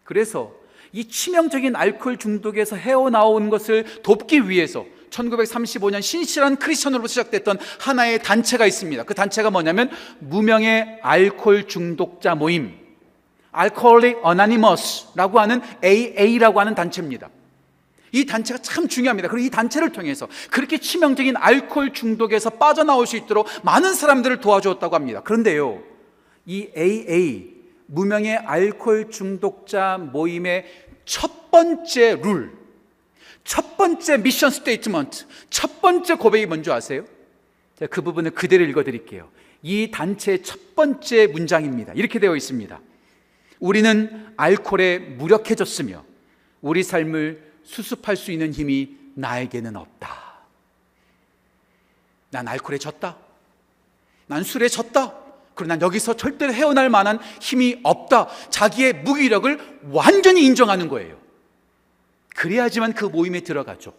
그래서 0.03 0.53
이 0.93 1.05
치명적인 1.05 1.75
알코올 1.75 2.17
중독에서 2.17 2.75
헤어나온 2.75 3.49
것을 3.49 3.83
돕기 4.03 4.47
위해서 4.47 4.85
1935년 5.09 6.01
신실한 6.01 6.57
크리스천으로 6.57 7.07
시작됐던 7.07 7.57
하나의 7.79 8.21
단체가 8.21 8.65
있습니다. 8.65 9.03
그 9.03 9.13
단체가 9.13 9.49
뭐냐면 9.49 9.89
무명의 10.19 10.99
알코올 11.01 11.67
중독자 11.67 12.35
모임, 12.35 12.77
Alcoholic 13.55 14.17
Anonymous라고 14.25 15.39
하는 15.39 15.61
AA라고 15.83 16.59
하는 16.59 16.75
단체입니다. 16.75 17.29
이 18.11 18.25
단체가 18.25 18.59
참 18.61 18.87
중요합니다. 18.87 19.27
그리고 19.27 19.47
이 19.47 19.49
단체를 19.49 19.91
통해서 19.91 20.27
그렇게 20.51 20.77
치명적인 20.77 21.35
알코올 21.37 21.93
중독에서 21.93 22.51
빠져나올 22.51 23.07
수 23.07 23.17
있도록 23.17 23.47
많은 23.63 23.95
사람들을 23.95 24.39
도와주었다고 24.39 24.95
합니다. 24.95 25.21
그런데요, 25.21 25.81
이 26.45 26.67
AA, 26.77 27.52
무명의 27.93 28.37
알코올 28.37 29.11
중독자 29.11 29.97
모임의 29.97 30.65
첫 31.05 31.51
번째 31.51 32.15
룰, 32.15 32.51
첫 33.43 33.77
번째 33.77 34.17
mission 34.17 34.49
statement, 34.49 35.25
첫 35.49 35.81
번째 35.81 36.15
고백이 36.15 36.47
뭔지 36.47 36.71
아세요? 36.71 37.05
제가 37.77 37.93
그 37.93 38.01
부분을 38.01 38.31
그대로 38.31 38.63
읽어 38.65 38.83
드릴게요. 38.83 39.29
이 39.61 39.91
단체의 39.91 40.43
첫 40.43 40.75
번째 40.75 41.27
문장입니다. 41.27 41.93
이렇게 41.93 42.19
되어 42.19 42.35
있습니다. 42.35 42.81
우리는 43.59 44.33
알코올에 44.37 44.99
무력해졌으며 44.99 46.03
우리 46.61 46.81
삶을 46.83 47.53
수습할 47.63 48.15
수 48.15 48.31
있는 48.31 48.51
힘이 48.51 48.97
나에게는 49.13 49.75
없다. 49.75 50.09
난 52.31 52.47
알코올에 52.47 52.79
졌다. 52.79 53.17
난 54.25 54.43
술에 54.43 54.67
졌다. 54.67 55.22
그러나 55.55 55.75
난 55.75 55.81
여기서 55.81 56.15
절대로 56.15 56.53
헤어날 56.53 56.89
만한 56.89 57.19
힘이 57.39 57.79
없다. 57.83 58.27
자기의 58.49 59.03
무기력을 59.03 59.81
완전히 59.91 60.45
인정하는 60.45 60.87
거예요. 60.87 61.17
그래야지만 62.35 62.93
그 62.93 63.05
모임에 63.05 63.41
들어가죠. 63.41 63.93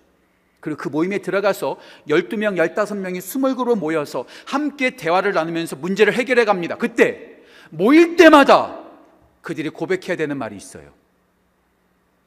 그리고 0.61 0.79
그 0.79 0.89
모임에 0.89 1.19
들어가서 1.19 1.79
12명, 2.09 2.57
15명이 2.57 3.21
스몰그룹 3.21 3.79
모여서 3.79 4.25
함께 4.47 4.97
대화를 4.97 5.33
나누면서 5.33 5.77
문제를 5.77 6.15
해결해 6.15 6.45
갑니다. 6.45 6.77
그때 6.77 7.39
모일 7.71 8.17
때마다 8.17 8.83
그들이 9.43 9.69
고백해야 9.69 10.17
되는 10.17 10.39
말이 10.39 10.57
있어요. 10.57 10.93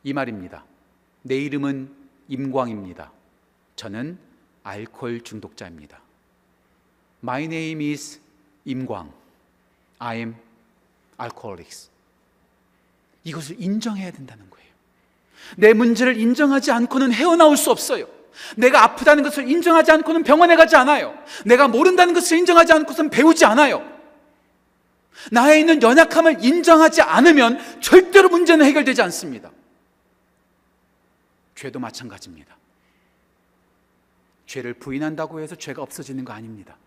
이 0.03 0.13
말입니다. 0.13 0.65
내 1.23 1.35
이름은 1.35 1.91
임광입니다. 2.27 3.11
저는 3.75 4.19
알코올 4.63 5.21
중독자입니다. 5.21 5.99
My 7.23 7.45
name 7.45 7.89
is 7.91 8.21
임광. 8.67 9.11
I 9.99 10.17
am 10.17 10.35
alcoholics. 11.19 11.89
이것을 13.23 13.55
인정해야 13.59 14.11
된다는 14.11 14.49
거예요. 14.49 14.67
내 15.55 15.73
문제를 15.73 16.17
인정하지 16.17 16.71
않고는 16.71 17.11
헤어나올 17.13 17.57
수 17.57 17.71
없어요. 17.71 18.07
내가 18.55 18.83
아프다는 18.83 19.23
것을 19.23 19.49
인정하지 19.49 19.91
않고는 19.91 20.23
병원에 20.23 20.55
가지 20.55 20.75
않아요. 20.75 21.17
내가 21.45 21.67
모른다는 21.67 22.13
것을 22.13 22.37
인정하지 22.37 22.73
않고서는 22.73 23.09
배우지 23.09 23.45
않아요. 23.45 23.97
나에 25.31 25.59
있는 25.59 25.81
연약함을 25.81 26.43
인정하지 26.43 27.01
않으면 27.01 27.81
절대로 27.81 28.29
문제는 28.29 28.65
해결되지 28.65 29.01
않습니다. 29.03 29.49
죄도 31.55 31.79
마찬가지입니다. 31.79 32.55
죄를 34.45 34.75
부인한다고 34.75 35.39
해서 35.39 35.55
죄가 35.55 35.81
없어지는 35.81 36.23
거 36.23 36.33
아닙니다. 36.33 36.77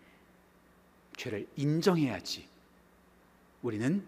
죄를 1.21 1.45
인정해야지 1.55 2.47
우리는 3.61 4.03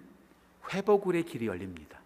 회복의 0.74 1.24
길이 1.24 1.46
열립니다. 1.46 2.00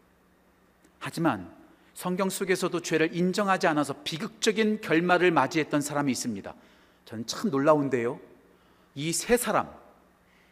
하지만 1.00 1.50
성경 1.94 2.30
속에서도 2.30 2.82
죄를 2.82 3.16
인정하지 3.16 3.68
않아서 3.68 3.96
비극적인 4.04 4.82
결말을 4.82 5.32
맞이했던 5.32 5.80
사람이 5.80 6.12
있습니다. 6.12 6.54
저는 7.06 7.26
참 7.26 7.50
놀라운데요. 7.50 8.20
이 8.96 9.14
세 9.14 9.38
사람, 9.38 9.70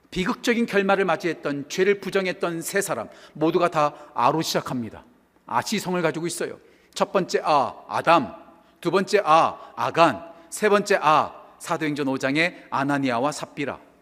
비극적인 0.09 0.67
결말을 0.67 1.03
맞이했던 1.03 1.67
죄를 1.67 1.99
부정했던 1.99 2.61
세 2.61 2.79
사람 2.79 3.09
모두가 3.33 3.69
다 3.69 3.93
아로 4.13 4.41
시작합니다. 4.41 5.03
아시성을 5.47 6.01
가지고 6.01 6.27
있어요. 6.27 6.59
첫 6.93 7.11
번째 7.11 7.41
아 7.43 7.75
아담, 7.89 8.33
두 8.79 8.89
번째 8.89 9.21
아 9.25 9.73
아간, 9.75 10.31
세 10.49 10.69
번째 10.69 10.99
아 11.01 11.43
사도행전 11.59 12.05
5장의 12.05 12.67
아나니아와 12.69 13.33
삽비라. 13.33 13.94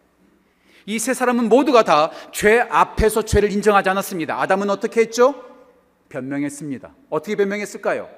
이 0.86 0.98
세 0.98 1.14
사람은 1.14 1.48
모두가 1.48 1.82
다 1.84 2.10
죄 2.32 2.60
앞에서 2.70 3.22
죄를 3.22 3.50
인정하지 3.52 3.88
않았습니다. 3.88 4.40
아담은 4.40 4.70
어떻게 4.70 5.00
했죠? 5.02 5.34
변명했습니다. 6.08 6.94
어떻게 7.10 7.36
변명했을까요? 7.36 8.08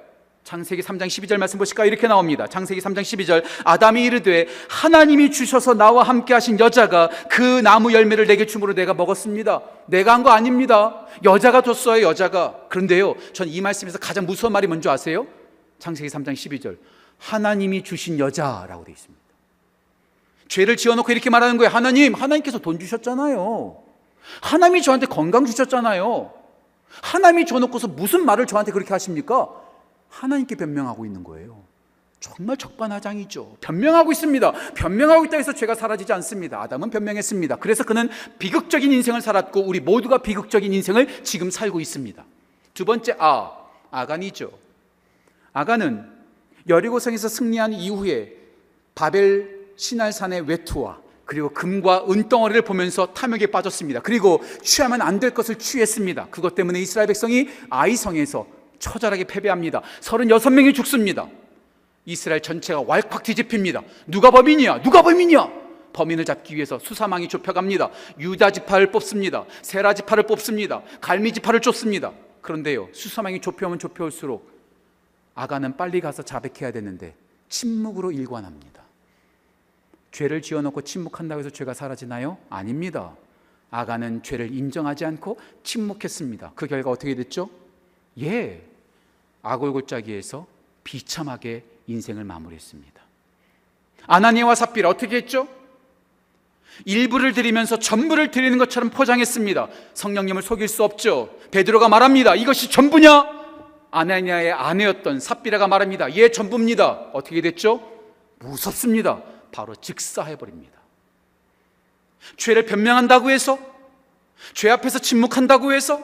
창세기 0.43 0.81
3장 0.81 1.07
12절 1.07 1.37
말씀 1.37 1.59
보실까 1.59 1.83
이렇게 1.85 2.07
나옵니다. 2.07 2.47
창세기 2.47 2.79
3장 2.79 3.01
12절 3.01 3.43
아담이 3.65 4.01
이르되 4.05 4.47
하나님이 4.69 5.29
주셔서 5.31 5.73
나와 5.73 6.03
함께 6.03 6.33
하신 6.33 6.57
여자가 6.59 7.09
그 7.29 7.41
나무 7.61 7.91
열매를 7.91 8.27
내게 8.27 8.45
주므로 8.45 8.73
내가 8.73 8.93
먹었습니다. 8.93 9.61
내가 9.87 10.13
한 10.13 10.23
거 10.23 10.29
아닙니다. 10.29 11.05
여자가 11.25 11.61
줬어요, 11.61 12.01
여자가. 12.05 12.55
그런데요. 12.69 13.15
전 13.33 13.47
이 13.49 13.59
말씀에서 13.59 13.97
가장 13.99 14.25
무서운 14.25 14.53
말이 14.53 14.67
뭔지 14.67 14.87
아세요? 14.87 15.27
창세기 15.79 16.09
3장 16.09 16.31
12절. 16.33 16.77
하나님이 17.17 17.83
주신 17.83 18.17
여자라고 18.19 18.85
되어 18.85 18.93
있습니다. 18.93 19.26
죄를 20.47 20.77
지어놓고 20.77 21.11
이렇게 21.11 21.29
말하는 21.29 21.57
거예요. 21.57 21.71
하나님, 21.71 22.13
하나님께서 22.13 22.59
돈 22.59 22.79
주셨잖아요. 22.79 23.83
하나님이 24.41 24.81
저한테 24.81 25.05
건강 25.05 25.45
주셨잖아요. 25.45 26.33
하나님이 27.01 27.45
줘놓고서 27.45 27.87
무슨 27.87 28.25
말을 28.25 28.47
저한테 28.47 28.71
그렇게 28.71 28.93
하십니까? 28.93 29.49
하나님께 30.09 30.55
변명하고 30.55 31.05
있는 31.05 31.23
거예요. 31.23 31.63
정말 32.19 32.57
적반하장이죠. 32.57 33.57
변명하고 33.61 34.11
있습니다. 34.11 34.51
변명하고 34.73 35.25
있다 35.25 35.37
해서 35.37 35.53
죄가 35.53 35.75
사라지지 35.75 36.11
않습니다. 36.13 36.61
아담은 36.61 36.89
변명했습니다. 36.89 37.57
그래서 37.57 37.83
그는 37.83 38.09
비극적인 38.39 38.91
인생을 38.91 39.21
살았고 39.21 39.61
우리 39.61 39.79
모두가 39.79 40.19
비극적인 40.19 40.73
인생을 40.73 41.23
지금 41.23 41.51
살고 41.51 41.79
있습니다. 41.79 42.23
두 42.73 42.85
번째 42.85 43.15
아, 43.19 43.51
아간이죠. 43.91 44.51
아간은 45.53 46.09
여리고성에서 46.67 47.27
승리한 47.27 47.73
이후에 47.73 48.35
바벨 48.95 49.56
신할산의 49.77 50.41
외투와 50.41 50.99
그리고 51.25 51.49
금과 51.49 52.05
은덩어리를 52.09 52.61
보면서 52.63 53.07
탐욕에 53.13 53.47
빠졌습니다. 53.47 54.01
그리고 54.01 54.41
취하면 54.61 55.01
안 55.01 55.19
될 55.19 55.31
것을 55.31 55.55
취했습니다. 55.55 56.27
그것 56.29 56.55
때문에 56.55 56.79
이스라엘 56.79 57.07
백성이 57.07 57.47
아이성에서 57.69 58.47
처절하게 58.79 59.23
패배합니다. 59.25 59.81
36명이 60.01 60.73
죽습니다. 60.73 61.27
이스라엘 62.05 62.41
전체가 62.41 62.81
왈칵 62.81 63.23
뒤집힙니다. 63.23 63.81
누가 64.07 64.31
범인이야? 64.31 64.81
누가 64.83 65.01
범인이야? 65.01 65.51
범인을 65.91 66.23
잡기 66.25 66.55
위해서 66.55 66.79
수사망이 66.79 67.27
좁혀갑니다. 67.27 67.89
유다 68.19 68.51
지파를 68.51 68.91
뽑습니다. 68.91 69.45
세라 69.63 69.93
지파를 69.93 70.23
뽑습니다. 70.23 70.83
갈미 71.01 71.33
지파를 71.33 71.59
쫓습니다. 71.59 72.13
그런데요, 72.41 72.87
수사망이 72.93 73.41
좁혀오면 73.41 73.79
좁혀올수록 73.79 74.49
아가는 75.35 75.75
빨리 75.75 75.99
가서 75.99 76.23
자백해야 76.23 76.71
되는데 76.71 77.15
침묵으로 77.49 78.11
일관합니다. 78.11 78.76
죄를 80.11 80.41
지어놓고 80.41 80.81
침묵한다고 80.81 81.39
해서 81.39 81.49
죄가 81.49 81.73
사라지나요? 81.73 82.37
아닙니다. 82.49 83.15
아가는 83.69 84.23
죄를 84.23 84.53
인정하지 84.53 85.05
않고 85.05 85.39
침묵했습니다. 85.63 86.53
그 86.55 86.67
결과 86.67 86.91
어떻게 86.91 87.15
됐죠? 87.15 87.49
예, 88.21 88.63
아골골짜기에서 89.41 90.47
비참하게 90.83 91.63
인생을 91.87 92.23
마무리했습니다. 92.23 93.01
아나니아와 94.07 94.55
삽비라 94.55 94.89
어떻게 94.89 95.17
했죠? 95.17 95.47
일부를 96.85 97.33
드리면서 97.33 97.79
전부를 97.79 98.31
드리는 98.31 98.57
것처럼 98.57 98.89
포장했습니다. 98.89 99.67
성령님을 99.93 100.41
속일 100.41 100.67
수 100.67 100.83
없죠. 100.83 101.35
베드로가 101.51 101.89
말합니다. 101.89 102.35
이것이 102.35 102.69
전부냐? 102.69 103.37
아나니아의 103.91 104.51
아내였던 104.51 105.19
삽비라가 105.19 105.67
말합니다. 105.67 106.13
예, 106.15 106.29
전부입니다. 106.29 107.09
어떻게 107.13 107.41
됐죠? 107.41 107.81
무섭습니다. 108.39 109.21
바로 109.57 109.73
직사해 109.73 110.35
버립니다. 110.35 110.77
죄를 112.35 112.67
변명한다고 112.67 113.31
해서 113.31 113.57
죄 114.53 114.69
앞에서 114.69 114.99
침묵한다고 114.99 115.73
해서 115.73 115.99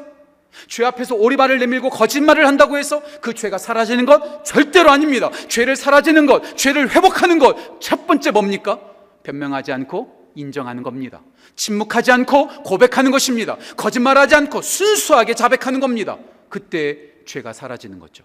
죄 0.67 0.83
앞에서 0.83 1.13
오리발을 1.13 1.59
내밀고 1.59 1.91
거짓말을 1.91 2.47
한다고 2.47 2.79
해서 2.79 3.03
그 3.21 3.35
죄가 3.35 3.59
사라지는 3.59 4.07
것 4.07 4.43
절대로 4.43 4.89
아닙니다. 4.89 5.29
죄를 5.49 5.75
사라지는 5.75 6.25
것, 6.25 6.57
죄를 6.57 6.95
회복하는 6.95 7.37
것 7.37 7.79
첫 7.79 8.07
번째 8.07 8.31
뭡니까? 8.31 8.79
변명하지 9.21 9.71
않고 9.71 10.31
인정하는 10.33 10.81
겁니다. 10.81 11.21
침묵하지 11.55 12.11
않고 12.11 12.63
고백하는 12.63 13.11
것입니다. 13.11 13.57
거짓말하지 13.77 14.33
않고 14.33 14.63
순수하게 14.63 15.35
자백하는 15.35 15.79
겁니다. 15.79 16.17
그때 16.49 16.97
죄가 17.27 17.53
사라지는 17.53 17.99
거죠. 17.99 18.23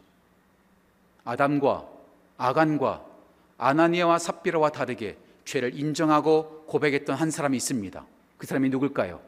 아담과 1.25 1.85
아간과 2.38 3.08
아나니아와 3.59 4.19
삽비라와 4.19 4.71
다르게 4.71 5.19
죄를 5.45 5.79
인정하고 5.79 6.65
고백했던 6.67 7.17
한 7.17 7.31
사람이 7.31 7.57
있습니다. 7.57 8.07
그 8.38 8.47
사람이 8.47 8.71
누굴까요? 8.71 9.21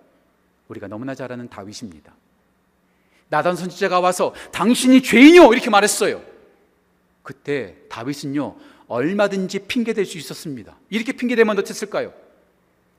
우리가 0.69 0.87
너무나 0.87 1.15
잘 1.15 1.33
아는 1.33 1.49
다윗입니다. 1.49 2.15
나단 3.29 3.57
선지자가 3.57 4.01
와서 4.01 4.35
당신이 4.53 5.03
죄인이요 5.03 5.53
이렇게 5.53 5.71
말했어요. 5.71 6.23
그때 7.23 7.77
다윗은요 7.89 8.57
얼마든지 8.89 9.61
핑계 9.67 9.93
댈 9.93 10.05
수 10.05 10.19
있었습니다. 10.19 10.77
이렇게 10.89 11.13
핑계 11.13 11.37
대면 11.37 11.59
어땠을까요? 11.59 12.13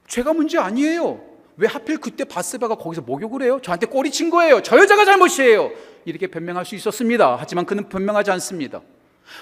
죄가 0.07 0.33
문제 0.33 0.57
아니에요. 0.57 1.21
왜 1.57 1.67
하필 1.67 1.97
그때 1.97 2.23
바스바가 2.23 2.75
거기서 2.75 3.01
목욕을 3.01 3.43
해요? 3.43 3.59
저한테 3.61 3.85
꼬리 3.85 4.09
친 4.09 4.29
거예요. 4.29 4.61
저 4.61 4.77
여자가 4.77 5.05
잘못이에요. 5.05 5.71
이렇게 6.05 6.27
변명할 6.27 6.65
수 6.65 6.75
있었습니다. 6.75 7.37
하지만 7.39 7.65
그는 7.65 7.87
변명하지 7.89 8.31
않습니다. 8.31 8.81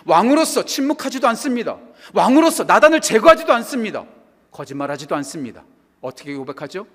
왕으로서 0.06 0.65
침묵하지도 0.65 1.28
않습니다. 1.30 1.78
왕으로서 2.13 2.63
나단을 2.63 3.02
제거하지도 3.02 3.54
않습니다. 3.54 4.06
거짓말하지도 4.52 5.15
않습니다. 5.15 5.63
어떻게 6.02 6.34
고백하죠? 6.36 6.88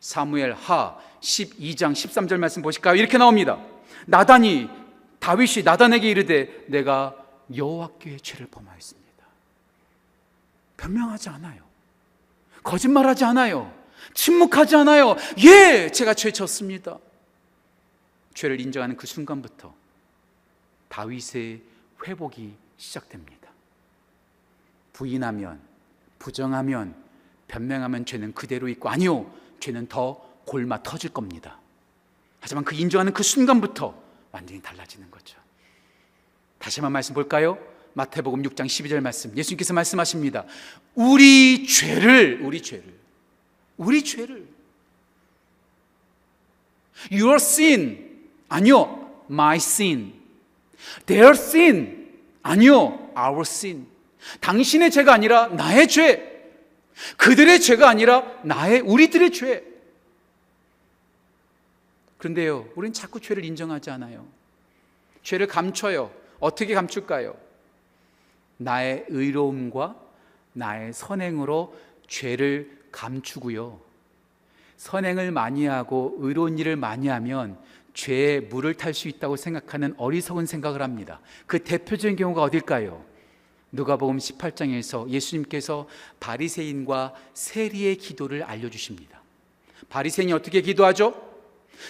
사무엘 0.00 0.52
하 0.52 0.98
12장 1.20 1.92
13절 1.92 2.38
말씀 2.38 2.62
보실까요? 2.62 2.96
이렇게 2.96 3.18
나옵니다. 3.18 3.58
나단이 4.06 4.68
다윗이 5.20 5.62
나단에게 5.64 6.10
이르되 6.10 6.64
내가 6.66 7.14
여호와께 7.54 8.18
죄를 8.18 8.46
범하였습니다. 8.46 9.02
변명하지 10.76 11.28
않아요. 11.28 11.62
거짓말하지 12.64 13.24
않아요. 13.24 13.72
침묵하지 14.14 14.76
않아요. 14.76 15.16
예, 15.44 15.90
제가 15.90 16.14
죄쳤습니다. 16.14 16.98
죄를 18.34 18.60
인정하는 18.60 18.96
그 18.96 19.06
순간부터 19.06 19.72
다윗의 20.88 21.62
회복이 22.06 22.54
시작됩니다. 22.76 23.50
부인하면, 24.92 25.60
부정하면, 26.18 26.94
변명하면 27.48 28.04
죄는 28.06 28.34
그대로 28.34 28.68
있고 28.68 28.88
아니요, 28.88 29.32
죄는 29.60 29.88
더 29.88 30.14
골마 30.44 30.82
터질 30.82 31.10
겁니다. 31.10 31.58
하지만 32.40 32.64
그 32.64 32.74
인정하는 32.74 33.12
그 33.12 33.22
순간부터 33.22 33.94
완전히 34.32 34.60
달라지는 34.60 35.10
거죠. 35.10 35.38
다시 36.58 36.80
한번 36.80 36.92
말씀 36.92 37.14
볼까요? 37.14 37.58
마태복음 37.94 38.42
6장 38.42 38.66
12절 38.66 39.00
말씀. 39.00 39.36
예수님께서 39.36 39.74
말씀하십니다. 39.74 40.46
우리 40.94 41.66
죄를, 41.66 42.40
우리 42.42 42.62
죄를, 42.62 42.98
우리 43.76 44.02
죄를. 44.02 44.48
Your 47.10 47.36
sin. 47.36 48.20
아니요, 48.48 49.24
my 49.30 49.56
sin. 49.56 50.21
Their 51.06 51.30
sin. 51.30 52.10
아니요, 52.42 53.10
our 53.16 53.40
sin. 53.40 53.86
당신의 54.40 54.90
죄가 54.90 55.12
아니라 55.12 55.48
나의 55.48 55.88
죄. 55.88 56.30
그들의 57.16 57.60
죄가 57.60 57.88
아니라 57.88 58.24
나의, 58.42 58.80
우리들의 58.80 59.32
죄. 59.32 59.64
그런데요, 62.18 62.68
우리는 62.76 62.92
자꾸 62.92 63.20
죄를 63.20 63.44
인정하지 63.44 63.90
않아요. 63.90 64.26
죄를 65.22 65.46
감춰요. 65.46 66.12
어떻게 66.38 66.74
감출까요? 66.74 67.36
나의 68.58 69.06
의로움과 69.08 69.96
나의 70.52 70.92
선행으로 70.92 71.76
죄를 72.06 72.78
감추고요. 72.92 73.80
선행을 74.76 75.30
많이 75.30 75.66
하고 75.66 76.16
의로운 76.18 76.58
일을 76.58 76.76
많이 76.76 77.08
하면 77.08 77.58
죄에 77.94 78.40
물을 78.40 78.74
탈 78.74 78.94
수 78.94 79.08
있다고 79.08 79.36
생각하는 79.36 79.94
어리석은 79.96 80.46
생각을 80.46 80.82
합니다. 80.82 81.20
그 81.46 81.62
대표적인 81.62 82.16
경우가 82.16 82.42
어딜까요? 82.42 83.04
누가복음 83.70 84.18
18장에서 84.18 85.08
예수님께서 85.08 85.86
바리새인과 86.20 87.14
세리의 87.34 87.96
기도를 87.96 88.42
알려 88.42 88.68
주십니다. 88.68 89.22
바리새인이 89.88 90.32
어떻게 90.32 90.60
기도하죠? 90.60 91.14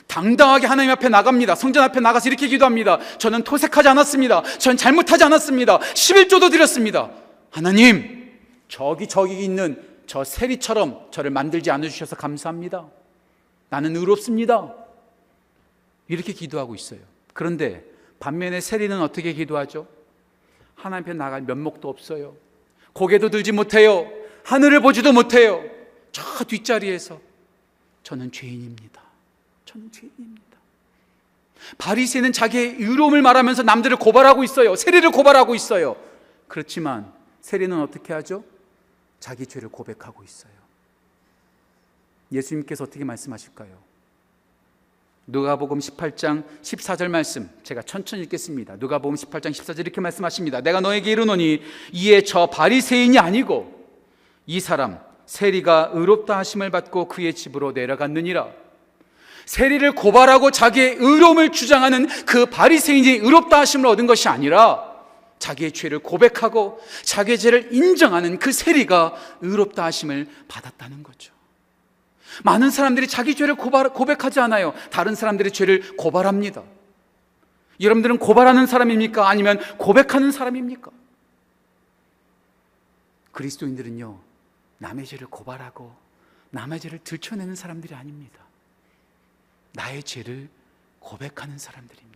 당당하게 0.06 0.66
하나님 0.66 0.90
앞에 0.92 1.08
나갑니다. 1.08 1.54
성전 1.54 1.84
앞에 1.84 2.00
나가서 2.00 2.28
이렇게 2.28 2.48
기도합니다. 2.48 2.98
저는 3.18 3.42
토색하지 3.42 3.88
않았습니다. 3.88 4.42
전 4.58 4.76
잘못하지 4.76 5.24
않았습니다. 5.24 5.78
11조도 5.78 6.50
드렸습니다. 6.50 7.10
하나님, 7.50 8.30
저기 8.68 9.06
저기 9.06 9.44
있는 9.44 9.82
저 10.06 10.24
세리처럼 10.24 11.08
저를 11.10 11.30
만들지 11.30 11.70
않아 11.70 11.88
주셔서 11.88 12.16
감사합니다. 12.16 12.86
나는 13.68 13.96
의롭습니다. 13.96 14.81
이렇게 16.12 16.34
기도하고 16.34 16.74
있어요. 16.74 17.00
그런데 17.32 17.82
반면에 18.20 18.60
세리는 18.60 19.00
어떻게 19.00 19.32
기도하죠? 19.32 19.88
하나님 20.74 21.04
앞에 21.04 21.14
나갈 21.14 21.40
면목도 21.40 21.88
없어요. 21.88 22.36
고개도 22.92 23.30
들지 23.30 23.50
못해요. 23.52 24.12
하늘을 24.44 24.80
보지도 24.80 25.14
못해요. 25.14 25.64
저 26.12 26.44
뒷자리에서 26.44 27.18
저는 28.02 28.30
죄인입니다. 28.30 29.02
저는 29.64 29.90
죄인입니다. 29.90 30.58
바리새는 31.78 32.32
자기의 32.32 32.74
의로움을 32.78 33.22
말하면서 33.22 33.62
남들을 33.62 33.96
고발하고 33.96 34.44
있어요. 34.44 34.76
세리를 34.76 35.10
고발하고 35.12 35.54
있어요. 35.54 35.96
그렇지만 36.46 37.10
세리는 37.40 37.80
어떻게 37.80 38.12
하죠? 38.12 38.44
자기 39.18 39.46
죄를 39.46 39.70
고백하고 39.70 40.22
있어요. 40.24 40.52
예수님께서 42.30 42.84
어떻게 42.84 43.02
말씀하실까요? 43.02 43.91
누가복음 45.26 45.78
18장 45.78 46.44
14절 46.62 47.08
말씀 47.08 47.48
제가 47.62 47.82
천천히 47.82 48.22
읽겠습니다. 48.22 48.76
누가복음 48.78 49.16
18장 49.16 49.50
14절 49.50 49.80
이렇게 49.80 50.00
말씀하십니다. 50.00 50.60
내가 50.60 50.80
너에게 50.80 51.12
이르노니 51.12 51.62
이에 51.92 52.22
저 52.22 52.46
바리새인이 52.46 53.18
아니고 53.18 53.86
이 54.46 54.58
사람 54.58 54.98
세리가 55.26 55.90
의롭다 55.94 56.36
하심을 56.38 56.70
받고 56.70 57.08
그의 57.08 57.34
집으로 57.34 57.72
내려갔느니라. 57.72 58.48
세리를 59.46 59.92
고발하고 59.92 60.50
자기의 60.50 60.96
의로움을 60.98 61.50
주장하는 61.50 62.06
그 62.26 62.46
바리새인이 62.46 63.08
의롭다 63.08 63.60
하심을 63.60 63.86
얻은 63.86 64.06
것이 64.06 64.28
아니라 64.28 64.92
자기의 65.38 65.72
죄를 65.72 65.98
고백하고 65.98 66.80
자기의 67.02 67.38
죄를 67.38 67.68
인정하는 67.72 68.38
그 68.38 68.52
세리가 68.52 69.14
의롭다 69.40 69.84
하심을 69.84 70.28
받았다는 70.48 71.02
거죠. 71.02 71.31
많은 72.44 72.70
사람들이 72.70 73.06
자기 73.06 73.34
죄를 73.34 73.54
고발, 73.54 73.90
고백하지 73.90 74.40
않아요. 74.40 74.74
다른 74.90 75.14
사람들의 75.14 75.52
죄를 75.52 75.96
고발합니다. 75.96 76.62
여러분들은 77.80 78.18
고발하는 78.18 78.66
사람입니까? 78.66 79.28
아니면 79.28 79.58
고백하는 79.78 80.30
사람입니까? 80.30 80.90
그리스도인들은요, 83.32 84.18
남의 84.78 85.06
죄를 85.06 85.26
고발하고 85.28 85.94
남의 86.50 86.80
죄를 86.80 86.98
들춰내는 87.02 87.54
사람들이 87.54 87.94
아닙니다. 87.94 88.38
나의 89.72 90.02
죄를 90.02 90.48
고백하는 91.00 91.58
사람들입니다. 91.58 92.12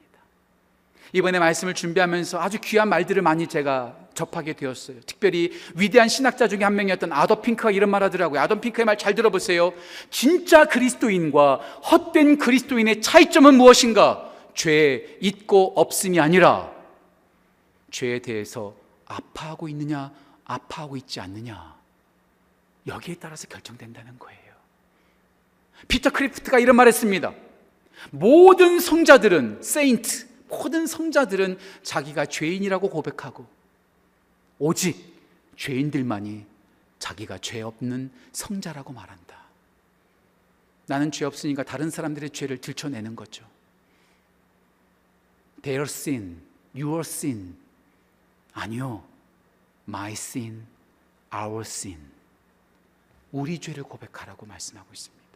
이번에 1.12 1.38
말씀을 1.38 1.74
준비하면서 1.74 2.40
아주 2.40 2.58
귀한 2.60 2.88
말들을 2.88 3.22
많이 3.22 3.46
제가 3.46 3.96
접하게 4.16 4.54
되었어요. 4.54 4.98
특별히 5.06 5.52
위대한 5.76 6.08
신학자 6.08 6.48
중에 6.48 6.64
한 6.64 6.74
명이었던 6.74 7.12
아더 7.12 7.40
핑크가 7.40 7.70
이런 7.70 7.90
말 7.90 8.02
하더라고요. 8.02 8.40
아더 8.40 8.60
핑크의 8.60 8.84
말 8.84 8.96
잘 8.96 9.14
들어보세요. 9.14 9.72
진짜 10.10 10.64
그리스도인과 10.64 11.56
헛된 11.90 12.38
그리스도인의 12.38 13.02
차이점은 13.02 13.54
무엇인가? 13.54 14.32
죄 14.54 15.18
있고 15.20 15.74
없음이 15.76 16.18
아니라 16.18 16.72
죄에 17.90 18.20
대해서 18.20 18.74
아파하고 19.04 19.68
있느냐, 19.68 20.12
아파하고 20.44 20.96
있지 20.96 21.20
않느냐. 21.20 21.76
여기에 22.86 23.16
따라서 23.20 23.46
결정된다는 23.48 24.18
거예요. 24.18 24.40
피터 25.88 26.10
크리프트가 26.10 26.58
이런 26.58 26.74
말 26.76 26.88
했습니다. 26.88 27.34
모든 28.10 28.80
성자들은, 28.80 29.62
saint, 29.62 30.26
모든 30.48 30.86
성자들은 30.86 31.58
자기가 31.82 32.26
죄인이라고 32.26 32.88
고백하고 32.88 33.46
오직 34.58 35.14
죄인들만이 35.56 36.46
자기가 36.98 37.38
죄 37.38 37.62
없는 37.62 38.10
성자라고 38.32 38.92
말한다. 38.92 39.36
나는 40.86 41.10
죄 41.10 41.24
없으니까 41.24 41.62
다른 41.62 41.90
사람들의 41.90 42.30
죄를 42.30 42.58
들춰내는 42.58 43.16
거죠. 43.16 43.46
Their 45.62 45.82
sin, 45.82 46.42
your 46.74 47.00
sin. 47.00 47.56
아니요. 48.52 49.04
My 49.88 50.12
sin, 50.12 50.66
our 51.34 51.60
sin. 51.60 51.98
우리 53.32 53.58
죄를 53.58 53.82
고백하라고 53.82 54.46
말씀하고 54.46 54.88
있습니다. 54.92 55.26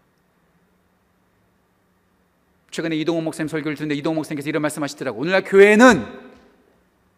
최근에 2.71 2.97
이동호 2.97 3.21
목사님 3.21 3.49
설교를 3.49 3.77
듣는데 3.77 3.97
이동호 3.97 4.15
목사님께서 4.17 4.49
이런 4.49 4.63
말씀하시더라고. 4.63 5.21
오늘날 5.21 5.43
교회는 5.43 6.31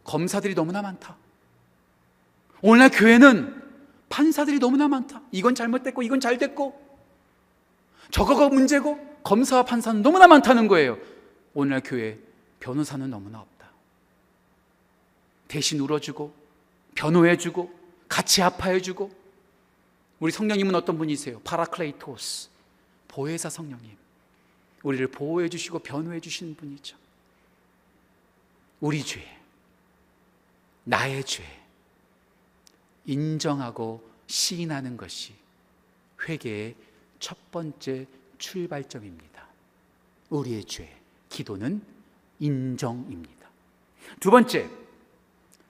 검사들이 0.05 0.55
너무나 0.55 0.81
많다. 0.81 1.17
오늘날 2.63 2.91
교회는 2.91 3.61
판사들이 4.09 4.59
너무나 4.59 4.89
많다. 4.89 5.21
이건 5.33 5.55
잘못됐고 5.55 6.03
이건 6.03 6.21
잘 6.21 6.39
됐고 6.39 6.81
저거가 8.11 8.49
문제고 8.49 8.99
검사와 9.25 9.65
판사는 9.65 10.01
너무나 10.03 10.27
많다는 10.29 10.69
거예요. 10.69 10.99
오늘날 11.55 11.81
교회 11.85 12.19
변호사는 12.61 13.09
너무나 13.11 13.41
없다. 13.41 13.71
대신 15.49 15.81
울어주고 15.81 16.33
변호해주고 16.95 17.73
같이 18.09 18.43
아파해주고 18.43 19.11
우리 20.21 20.31
성령님은 20.31 20.75
어떤 20.75 20.99
분이세요? 20.99 21.41
파라클레이토스 21.41 22.49
보혜사 23.09 23.51
성령님. 23.51 23.97
우리를 24.83 25.07
보호해 25.09 25.49
주시고 25.49 25.81
변호해 25.81 26.21
주시는 26.21 26.55
분이죠. 26.57 26.97
우리 28.81 29.03
죄, 29.05 29.25
나의 30.85 31.25
죄, 31.25 31.45
인정하고 33.07 34.09
시인하는 34.27 34.97
것이 34.97 35.35
회개의 36.27 36.75
첫 37.19 37.37
번째 37.51 38.07
출발점입니다. 38.39 39.47
우리의 40.31 40.65
죄, 40.65 40.95
기도는 41.29 41.83
인정입니다. 42.39 43.49
두 44.21 44.31
번째, 44.31 44.69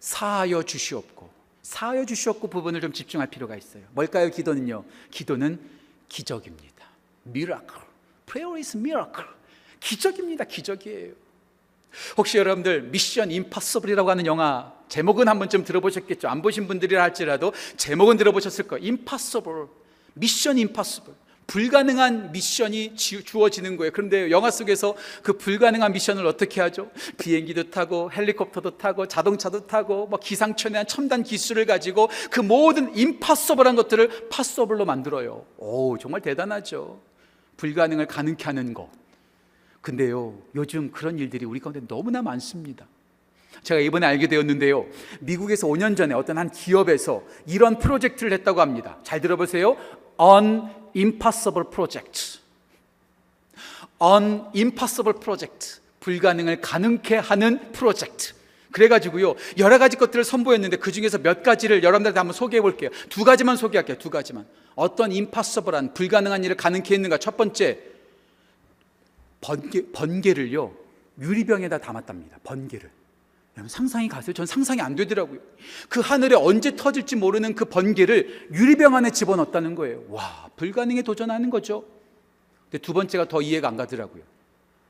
사하여 0.00 0.62
주시옵고, 0.62 1.30
사하여 1.62 2.04
주시옵고 2.04 2.48
부분을 2.48 2.80
좀 2.80 2.92
집중할 2.92 3.28
필요가 3.28 3.56
있어요. 3.56 3.84
뭘까요, 3.92 4.30
기도는요? 4.30 4.84
기도는 5.10 5.60
기적입니다. 6.08 6.86
miracle. 7.24 7.80
Prayer 8.26 8.58
is 8.58 8.76
miracle. 8.76 9.28
기적입니다. 9.80 10.44
기적이에요. 10.44 11.21
혹시 12.16 12.38
여러분들 12.38 12.82
Mission 12.82 13.30
Impossible이라고 13.30 14.10
하는 14.10 14.26
영화 14.26 14.72
제목은 14.88 15.28
한 15.28 15.38
번쯤 15.38 15.64
들어보셨겠죠? 15.64 16.28
안 16.28 16.42
보신 16.42 16.66
분들이라 16.66 17.02
할지라도 17.02 17.52
제목은 17.76 18.18
들어보셨을 18.18 18.68
거예요. 18.68 18.84
Impossible. 18.84 19.66
Mission 20.14 20.58
Impossible. 20.58 21.14
불가능한 21.46 22.32
미션이 22.32 22.96
주어지는 22.96 23.76
거예요. 23.76 23.90
그런데 23.92 24.30
영화 24.30 24.50
속에서 24.50 24.94
그 25.22 25.36
불가능한 25.36 25.92
미션을 25.92 26.26
어떻게 26.26 26.60
하죠? 26.60 26.90
비행기도 27.18 27.70
타고 27.70 28.10
헬리콥터도 28.12 28.78
타고 28.78 29.06
자동차도 29.06 29.66
타고 29.66 30.06
뭐 30.06 30.18
기상천외한 30.18 30.86
첨단 30.86 31.22
기술을 31.22 31.66
가지고 31.66 32.08
그 32.30 32.40
모든 32.40 32.94
impossible한 32.96 33.76
것들을 33.76 34.28
possible로 34.30 34.84
만들어요. 34.84 35.44
오, 35.58 35.98
정말 35.98 36.20
대단하죠. 36.20 37.02
불가능을 37.56 38.06
가능케 38.06 38.44
하는 38.44 38.72
것. 38.72 38.88
근데요, 39.82 40.38
요즘 40.54 40.90
그런 40.92 41.18
일들이 41.18 41.44
우리 41.44 41.60
가운데 41.60 41.80
너무나 41.86 42.22
많습니다. 42.22 42.86
제가 43.62 43.80
이번에 43.80 44.06
알게 44.06 44.28
되었는데요. 44.28 44.86
미국에서 45.20 45.66
5년 45.66 45.96
전에 45.96 46.14
어떤 46.14 46.38
한 46.38 46.50
기업에서 46.50 47.22
이런 47.46 47.78
프로젝트를 47.78 48.32
했다고 48.32 48.60
합니다. 48.60 48.98
잘 49.02 49.20
들어보세요. 49.20 49.76
An 50.20 50.68
Impossible 50.96 51.68
Project. 51.70 52.40
An 54.02 54.44
Impossible 54.54 55.18
Project. 55.20 55.80
불가능을 56.00 56.60
가능케 56.60 57.16
하는 57.16 57.72
프로젝트. 57.72 58.34
그래가지고요, 58.72 59.34
여러 59.58 59.78
가지 59.78 59.96
것들을 59.96 60.24
선보였는데 60.24 60.78
그 60.78 60.92
중에서 60.92 61.18
몇 61.18 61.42
가지를 61.42 61.82
여러분들한테 61.82 62.18
한번 62.18 62.32
소개해 62.32 62.62
볼게요. 62.62 62.90
두 63.08 63.24
가지만 63.24 63.56
소개할게요. 63.56 63.98
두 63.98 64.10
가지만. 64.10 64.46
어떤 64.74 65.12
임파서블한 65.12 65.92
불가능한 65.94 66.44
일을 66.44 66.56
가능케 66.56 66.94
했는가? 66.94 67.18
첫 67.18 67.36
번째, 67.36 67.91
번개, 69.42 69.82
번개를요, 69.92 70.74
유리병에다 71.20 71.78
담았답니다. 71.78 72.38
번개를. 72.42 72.90
상상이 73.66 74.08
가세요? 74.08 74.32
전 74.32 74.46
상상이 74.46 74.80
안 74.80 74.96
되더라고요. 74.96 75.38
그 75.90 76.00
하늘에 76.00 76.34
언제 76.34 76.74
터질지 76.74 77.16
모르는 77.16 77.54
그 77.54 77.66
번개를 77.66 78.48
유리병 78.54 78.94
안에 78.96 79.10
집어넣었다는 79.10 79.74
거예요. 79.74 80.04
와, 80.08 80.48
불가능에 80.56 81.02
도전하는 81.02 81.50
거죠. 81.50 81.84
근데 82.70 82.78
두 82.78 82.94
번째가 82.94 83.28
더 83.28 83.42
이해가 83.42 83.68
안 83.68 83.76
가더라고요. 83.76 84.22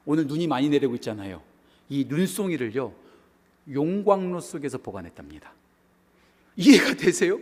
오늘 0.05 0.29
눈이 0.29 0.47
많이 0.47 0.69
내리고 0.69 0.95
있잖아요. 0.95 1.43
이 1.89 2.07
눈송이를요, 2.09 2.93
용광로 3.73 4.41
속에서 4.41 4.79
보관했답니다. 4.79 5.53
이해가 6.55 6.95
되세요? 6.95 7.41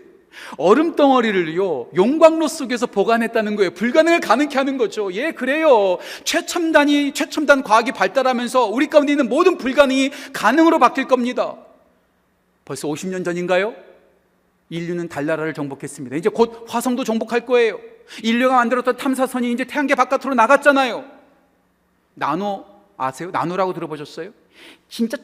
얼음 0.57 0.97
덩어리를요, 0.97 1.91
용광로 1.95 2.49
속에서 2.49 2.87
보관했다는 2.87 3.57
거예요. 3.57 3.71
불가능을 3.73 4.21
가능케 4.21 4.57
하는 4.57 4.79
거죠. 4.79 5.13
예, 5.15 5.33
그래요. 5.33 5.99
최첨단이, 6.25 7.13
최첨단 7.13 7.63
과학이 7.63 7.93
발달하면서 7.93 8.67
우리 8.67 8.87
가운데 8.89 9.13
있는 9.13 9.29
모든 9.29 9.57
불가능이 9.57 10.11
가능으로 10.33 10.79
바뀔 10.79 11.07
겁니다. 11.07 11.57
벌써 12.65 12.89
50년 12.89 13.25
전인가요? 13.25 13.75
인류는 14.69 15.09
달나라를 15.09 15.53
정복했습니다. 15.53 16.17
이제 16.17 16.29
곧 16.29 16.65
화성도 16.69 17.05
정복할 17.05 17.45
거예요. 17.45 17.81
인류가 18.23 18.57
만들었던 18.57 18.97
탐사선이 18.97 19.51
이제 19.53 19.65
태양계 19.65 19.95
바깥으로 19.95 20.35
나갔잖아요. 20.35 21.05
나노 22.15 22.65
아세요? 22.97 23.31
나노라고 23.31 23.73
들어보셨어요? 23.73 24.31
진짜 24.89 25.17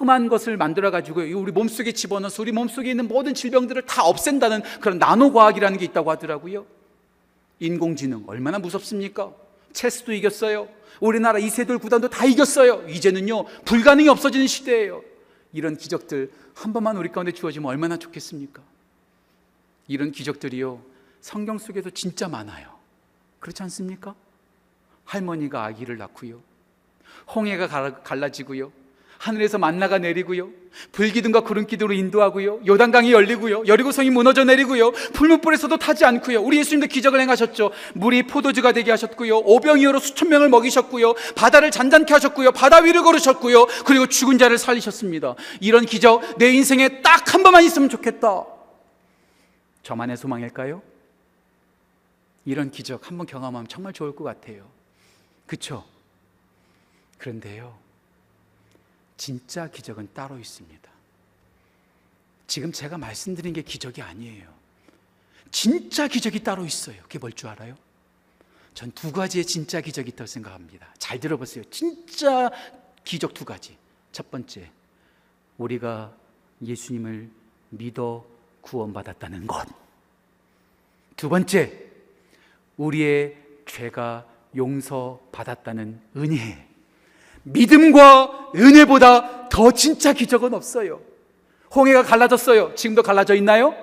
조그만 0.00 0.28
것을 0.28 0.56
만들어 0.56 0.90
가지고 0.90 1.20
우리 1.20 1.52
몸속에 1.52 1.92
집어넣어서 1.92 2.42
우리 2.42 2.52
몸속에 2.52 2.90
있는 2.90 3.06
모든 3.06 3.34
질병들을 3.34 3.82
다 3.82 4.04
없앤다는 4.04 4.62
그런 4.80 4.98
나노 4.98 5.32
과학이라는 5.32 5.78
게 5.78 5.84
있다고 5.84 6.10
하더라고요. 6.10 6.64
인공지능 7.58 8.24
얼마나 8.26 8.58
무섭습니까? 8.58 9.32
체스도 9.74 10.12
이겼어요. 10.14 10.68
우리나라 11.00 11.38
이세돌 11.38 11.78
구단도 11.78 12.08
다 12.08 12.24
이겼어요. 12.24 12.88
이제는요 12.88 13.44
불가능이 13.66 14.08
없어지는 14.08 14.46
시대예요. 14.46 15.02
이런 15.52 15.76
기적들 15.76 16.32
한 16.54 16.72
번만 16.72 16.96
우리 16.96 17.10
가운데 17.10 17.32
주어지면 17.32 17.68
얼마나 17.68 17.98
좋겠습니까? 17.98 18.62
이런 19.86 20.12
기적들이요 20.12 20.82
성경 21.20 21.58
속에도 21.58 21.90
진짜 21.90 22.26
많아요. 22.26 22.70
그렇지 23.38 23.62
않습니까? 23.64 24.14
할머니가 25.04 25.62
아기를 25.64 25.98
낳고요. 25.98 26.40
홍해가 27.34 28.02
갈라지고요. 28.02 28.79
하늘에서 29.20 29.58
만나가 29.58 29.98
내리고요. 29.98 30.48
불기둥과 30.92 31.40
구름기둥으로 31.40 31.92
인도하고요. 31.92 32.60
요단강이 32.66 33.12
열리고요. 33.12 33.66
여리고성이 33.66 34.08
무너져 34.08 34.44
내리고요. 34.44 34.92
풀무불에서도 34.92 35.76
타지 35.76 36.06
않고요. 36.06 36.40
우리 36.40 36.56
예수님도 36.58 36.86
기적을 36.86 37.20
행하셨죠. 37.20 37.70
물이 37.94 38.22
포도주가 38.28 38.72
되게 38.72 38.90
하셨고요. 38.90 39.40
오병이어로 39.40 39.98
수천 39.98 40.30
명을 40.30 40.48
먹이셨고요. 40.48 41.14
바다를 41.36 41.70
잔잔케 41.70 42.14
하셨고요. 42.14 42.52
바다 42.52 42.78
위를 42.78 43.02
걸으셨고요. 43.02 43.66
그리고 43.84 44.06
죽은 44.06 44.38
자를 44.38 44.56
살리셨습니다. 44.56 45.34
이런 45.60 45.84
기적 45.84 46.38
내 46.38 46.50
인생에 46.52 47.02
딱 47.02 47.20
한 47.34 47.42
번만 47.44 47.64
있으면 47.64 47.88
좋겠다. 47.88 48.44
저만의 49.82 50.16
소망일까요? 50.16 50.82
이런 52.44 52.70
기적 52.70 53.06
한번 53.08 53.26
경험하면 53.26 53.68
정말 53.68 53.92
좋을 53.92 54.16
것 54.16 54.24
같아요. 54.24 54.66
그쵸? 55.46 55.84
그런데요. 57.18 57.78
진짜 59.20 59.68
기적은 59.68 60.08
따로 60.14 60.38
있습니다. 60.38 60.90
지금 62.46 62.72
제가 62.72 62.96
말씀드린 62.96 63.52
게 63.52 63.60
기적이 63.60 64.00
아니에요. 64.00 64.48
진짜 65.50 66.08
기적이 66.08 66.42
따로 66.42 66.64
있어요. 66.64 67.02
그게 67.02 67.18
뭘 67.18 67.32
줄 67.32 67.50
알아요? 67.50 67.76
전 68.72 68.90
두 68.92 69.12
가지의 69.12 69.44
진짜 69.44 69.82
기적이 69.82 70.12
있다고 70.12 70.26
생각합니다. 70.26 70.94
잘 70.96 71.20
들어보세요. 71.20 71.64
진짜 71.64 72.50
기적 73.04 73.34
두 73.34 73.44
가지. 73.44 73.76
첫 74.10 74.30
번째, 74.30 74.70
우리가 75.58 76.16
예수님을 76.62 77.30
믿어 77.68 78.24
구원받았다는 78.62 79.46
것. 79.46 79.68
두 81.16 81.28
번째, 81.28 81.90
우리의 82.78 83.36
죄가 83.66 84.26
용서받았다는 84.56 86.00
은혜. 86.16 86.69
믿음과 87.42 88.50
은혜보다 88.54 89.48
더 89.48 89.70
진짜 89.70 90.12
기적은 90.12 90.54
없어요. 90.54 91.00
홍해가 91.74 92.02
갈라졌어요. 92.02 92.74
지금도 92.74 93.02
갈라져 93.02 93.34
있나요? 93.34 93.74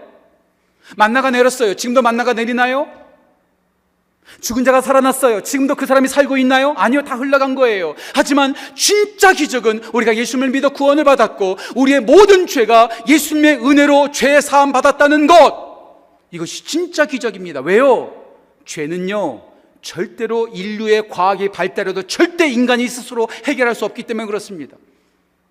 만나가 0.95 1.31
내렸어요. 1.31 1.73
지금도 1.73 2.01
만나가 2.01 2.33
내리나요? 2.33 2.87
죽은 4.41 4.65
자가 4.65 4.81
살아났어요. 4.81 5.41
지금도 5.41 5.75
그 5.75 5.85
사람이 5.85 6.07
살고 6.07 6.37
있나요? 6.37 6.73
아니요. 6.77 7.03
다 7.03 7.15
흘러간 7.15 7.55
거예요. 7.55 7.95
하지만 8.13 8.53
진짜 8.75 9.31
기적은 9.31 9.81
우리가 9.93 10.15
예수님을 10.15 10.49
믿어 10.49 10.69
구원을 10.69 11.05
받았고 11.05 11.57
우리의 11.75 12.01
모든 12.01 12.45
죄가 12.45 12.89
예수님의 13.07 13.65
은혜로 13.65 14.11
죄 14.11 14.41
사함 14.41 14.73
받았다는 14.73 15.27
것. 15.27 15.67
이것이 16.31 16.65
진짜 16.65 17.05
기적입니다. 17.05 17.61
왜요? 17.61 18.13
죄는요. 18.65 19.46
절대로 19.81 20.47
인류의 20.47 21.09
과학이 21.09 21.49
발달해도 21.49 22.03
절대 22.03 22.47
인간이 22.47 22.87
스스로 22.87 23.27
해결할 23.45 23.75
수 23.75 23.85
없기 23.85 24.03
때문에 24.03 24.25
그렇습니다. 24.25 24.77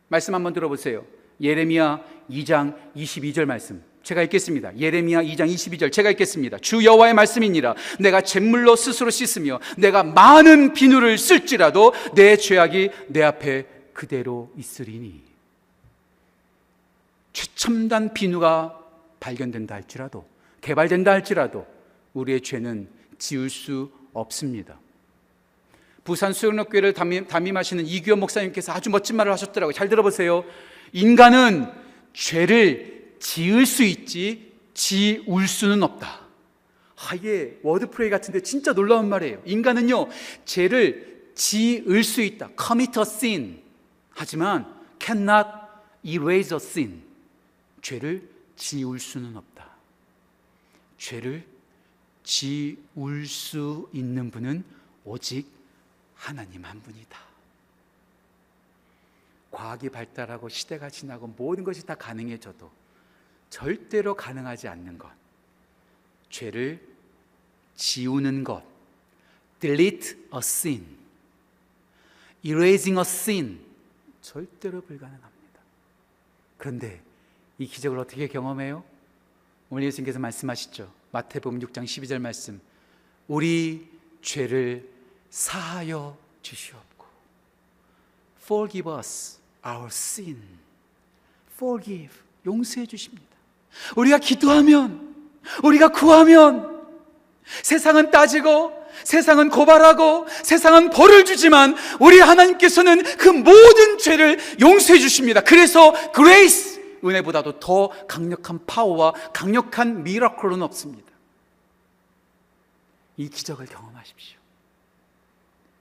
말씀 0.09 0.35
한번 0.35 0.53
들어보세요. 0.53 1.05
예레미야 1.41 2.03
2장 2.31 2.77
22절 2.97 3.45
말씀. 3.45 3.83
제가 4.03 4.23
읽겠습니다. 4.23 4.79
예레미야 4.79 5.23
2장 5.23 5.53
22절 5.53 5.93
제가 5.93 6.11
읽겠습니다. 6.11 6.59
주 6.59 6.85
여호와의 6.85 7.15
말씀이니라 7.15 7.75
내가 7.99 8.21
잿물로 8.21 8.77
스스로 8.77 9.11
씻으며 9.11 9.59
내가 9.77 10.05
많은 10.05 10.75
비누를 10.75 11.19
쓸지라도 11.19 11.93
내 12.15 12.37
죄악이 12.37 12.91
내 13.09 13.23
앞에 13.25 13.67
그대로 13.93 14.53
있으리니 14.57 15.23
최첨단 17.33 18.15
비누가 18.15 18.79
발견된다 19.19 19.75
할지라도 19.75 20.25
개발된다 20.61 21.11
할지라도 21.11 21.67
우리의 22.15 22.43
죄는 22.43 22.89
지울 23.19 23.51
수 23.51 23.91
없습니다. 24.21 24.79
부산 26.05 26.33
수영록교회를 26.33 26.93
담임, 26.93 27.27
담임 27.27 27.57
하시는 27.57 27.85
이규현 27.85 28.21
목사님께서 28.21 28.73
아주 28.73 28.91
멋진 28.91 29.17
말을 29.17 29.33
하셨더라고요. 29.33 29.73
잘 29.73 29.89
들어보세요. 29.89 30.45
인간은 30.93 31.71
죄를 32.13 33.17
지을 33.19 33.67
수 33.67 33.83
있지 33.83 34.53
지울 34.73 35.49
수는 35.49 35.83
없다. 35.83 36.27
아, 36.97 37.15
이게 37.15 37.59
워드프레이 37.63 38.09
같은데 38.09 38.41
진짜 38.41 38.73
놀라운 38.73 39.09
말이에요. 39.09 39.43
인간은요, 39.45 40.09
죄를 40.45 41.33
지을 41.35 42.05
수 42.05 42.23
있다. 42.23 42.51
commit 42.59 42.99
a 42.99 43.03
sin. 43.03 43.63
하지만 44.11 44.73
cannot 44.99 45.49
erase 46.05 46.55
a 46.55 46.57
sin. 46.57 47.03
죄를 47.83 48.29
지울 48.57 48.99
수는 48.99 49.37
없다. 49.37 49.67
죄를 50.99 51.45
지울 52.27 53.25
수 53.25 53.89
있는 53.93 54.33
분은 54.33 54.65
오직 55.05 55.47
하나님 56.17 56.65
한 56.65 56.83
분이다. 56.83 57.19
과학이 59.53 59.89
발달하고 59.89 60.49
시대가 60.49 60.91
지나고 60.91 61.29
모든 61.29 61.63
것이 61.63 61.87
다 61.87 61.95
가능해져도 61.95 62.71
절대로 63.49 64.15
가능하지 64.15 64.67
않는 64.67 64.99
것. 64.99 65.09
죄를 66.29 66.85
지우는 67.77 68.43
것. 68.43 68.65
delete 69.61 70.19
a 70.35 70.39
sin. 70.39 70.85
erasing 72.45 72.99
a 72.99 73.03
sin. 73.03 73.65
절대로 74.21 74.81
불가능합니다. 74.81 75.61
그런데 76.59 77.01
이 77.59 77.67
기적을 77.67 78.01
어떻게 78.01 78.27
경험해요? 78.27 78.85
오늘 79.71 79.85
예수님께서 79.85 80.19
말씀하시죠. 80.19 80.93
마태복음 81.17 81.61
6장 81.61 81.85
12절 81.85 82.19
말씀. 82.19 82.61
우리 83.27 83.89
죄를 84.21 84.87
사하여 85.31 86.15
주시옵고 86.43 87.07
forgive 88.43 88.93
us 88.93 89.39
our 89.67 89.87
sin. 89.87 90.43
forgive 91.55 92.15
용서해 92.45 92.85
주십니다. 92.85 93.25
우리가 93.97 94.19
기도하면 94.19 95.15
우리가 95.63 95.89
구하면 95.89 96.85
세상은 97.63 98.11
따지고 98.11 98.73
세상은 99.03 99.49
고발하고 99.49 100.27
세상은 100.43 100.91
벌을 100.91 101.25
주지만 101.25 101.77
우리 101.99 102.21
하나님께서는 102.21 103.03
그 103.17 103.29
모든 103.31 103.97
죄를 103.99 104.39
용서해 104.61 104.99
주십니다. 104.99 105.41
그래서 105.41 105.95
grace 106.15 106.77
은혜보다도 107.05 107.59
더 107.59 107.91
강력한 108.07 108.61
파워와 108.67 109.13
강력한 109.33 110.03
미라클은 110.03 110.63
없습니다. 110.63 111.06
이 113.17 113.29
기적을 113.29 113.67
경험하십시오. 113.67 114.39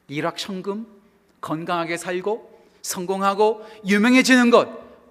일확천금, 0.08 0.88
건강하게 1.42 1.98
살고 1.98 2.68
성공하고 2.82 3.66
유명해지는 3.86 4.50
것 4.52 4.70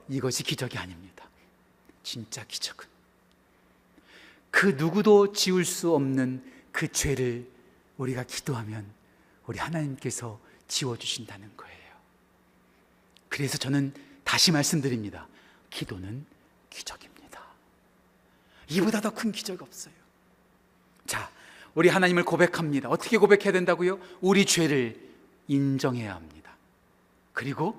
이것이 0.08 0.42
기적이 0.42 0.78
아닙니다. 0.78 1.28
진짜 2.02 2.44
기적은 2.46 2.86
그 4.50 4.66
누구도 4.78 5.32
지울 5.32 5.64
수 5.64 5.94
없는 5.94 6.44
그 6.70 6.88
죄를 6.90 7.48
우리가 7.98 8.22
기도하면 8.24 8.86
우리 9.46 9.58
하나님께서 9.58 10.40
지워 10.68 10.96
주신다는 10.96 11.50
거예요. 11.56 11.74
그래서 13.28 13.58
저는 13.58 13.92
다시 14.22 14.52
말씀드립니다. 14.52 15.26
기도는 15.70 16.24
기적입니다. 16.70 17.42
이보다 18.70 19.00
더 19.00 19.10
큰 19.10 19.32
기적 19.32 19.60
없어요. 19.60 20.03
자, 21.74 21.80
우리 21.80 21.88
하나님을 21.88 22.24
고백합니다. 22.24 22.88
어떻게 22.88 23.18
고백해야 23.18 23.52
된다고요? 23.52 23.98
우리 24.20 24.44
죄를 24.46 24.96
인정해야 25.48 26.14
합니다. 26.14 26.56
그리고 27.32 27.74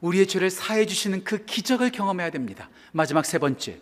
우리의 0.00 0.26
죄를 0.26 0.50
사해 0.50 0.84
주시는 0.86 1.24
그 1.24 1.44
기적을 1.44 1.90
경험해야 1.90 2.30
됩니다. 2.30 2.68
마지막 2.92 3.24
세 3.24 3.38
번째. 3.38 3.80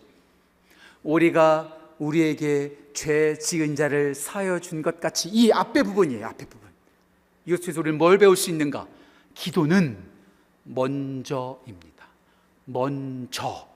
우리가 1.03 1.77
우리에게 1.99 2.77
죄 2.93 3.37
지은 3.37 3.75
자를 3.75 4.15
사여 4.15 4.59
준 4.59 4.81
것 4.81 4.99
같이 4.99 5.29
이 5.29 5.51
앞에 5.51 5.83
부분이에요. 5.83 6.25
앞에 6.27 6.45
부분. 6.45 6.69
이것에서 7.45 7.81
우리는 7.81 7.97
뭘 7.97 8.17
배울 8.17 8.37
수 8.37 8.49
있는가? 8.49 8.87
기도는 9.33 9.97
먼저입니다. 10.63 12.07
먼저. 12.65 13.67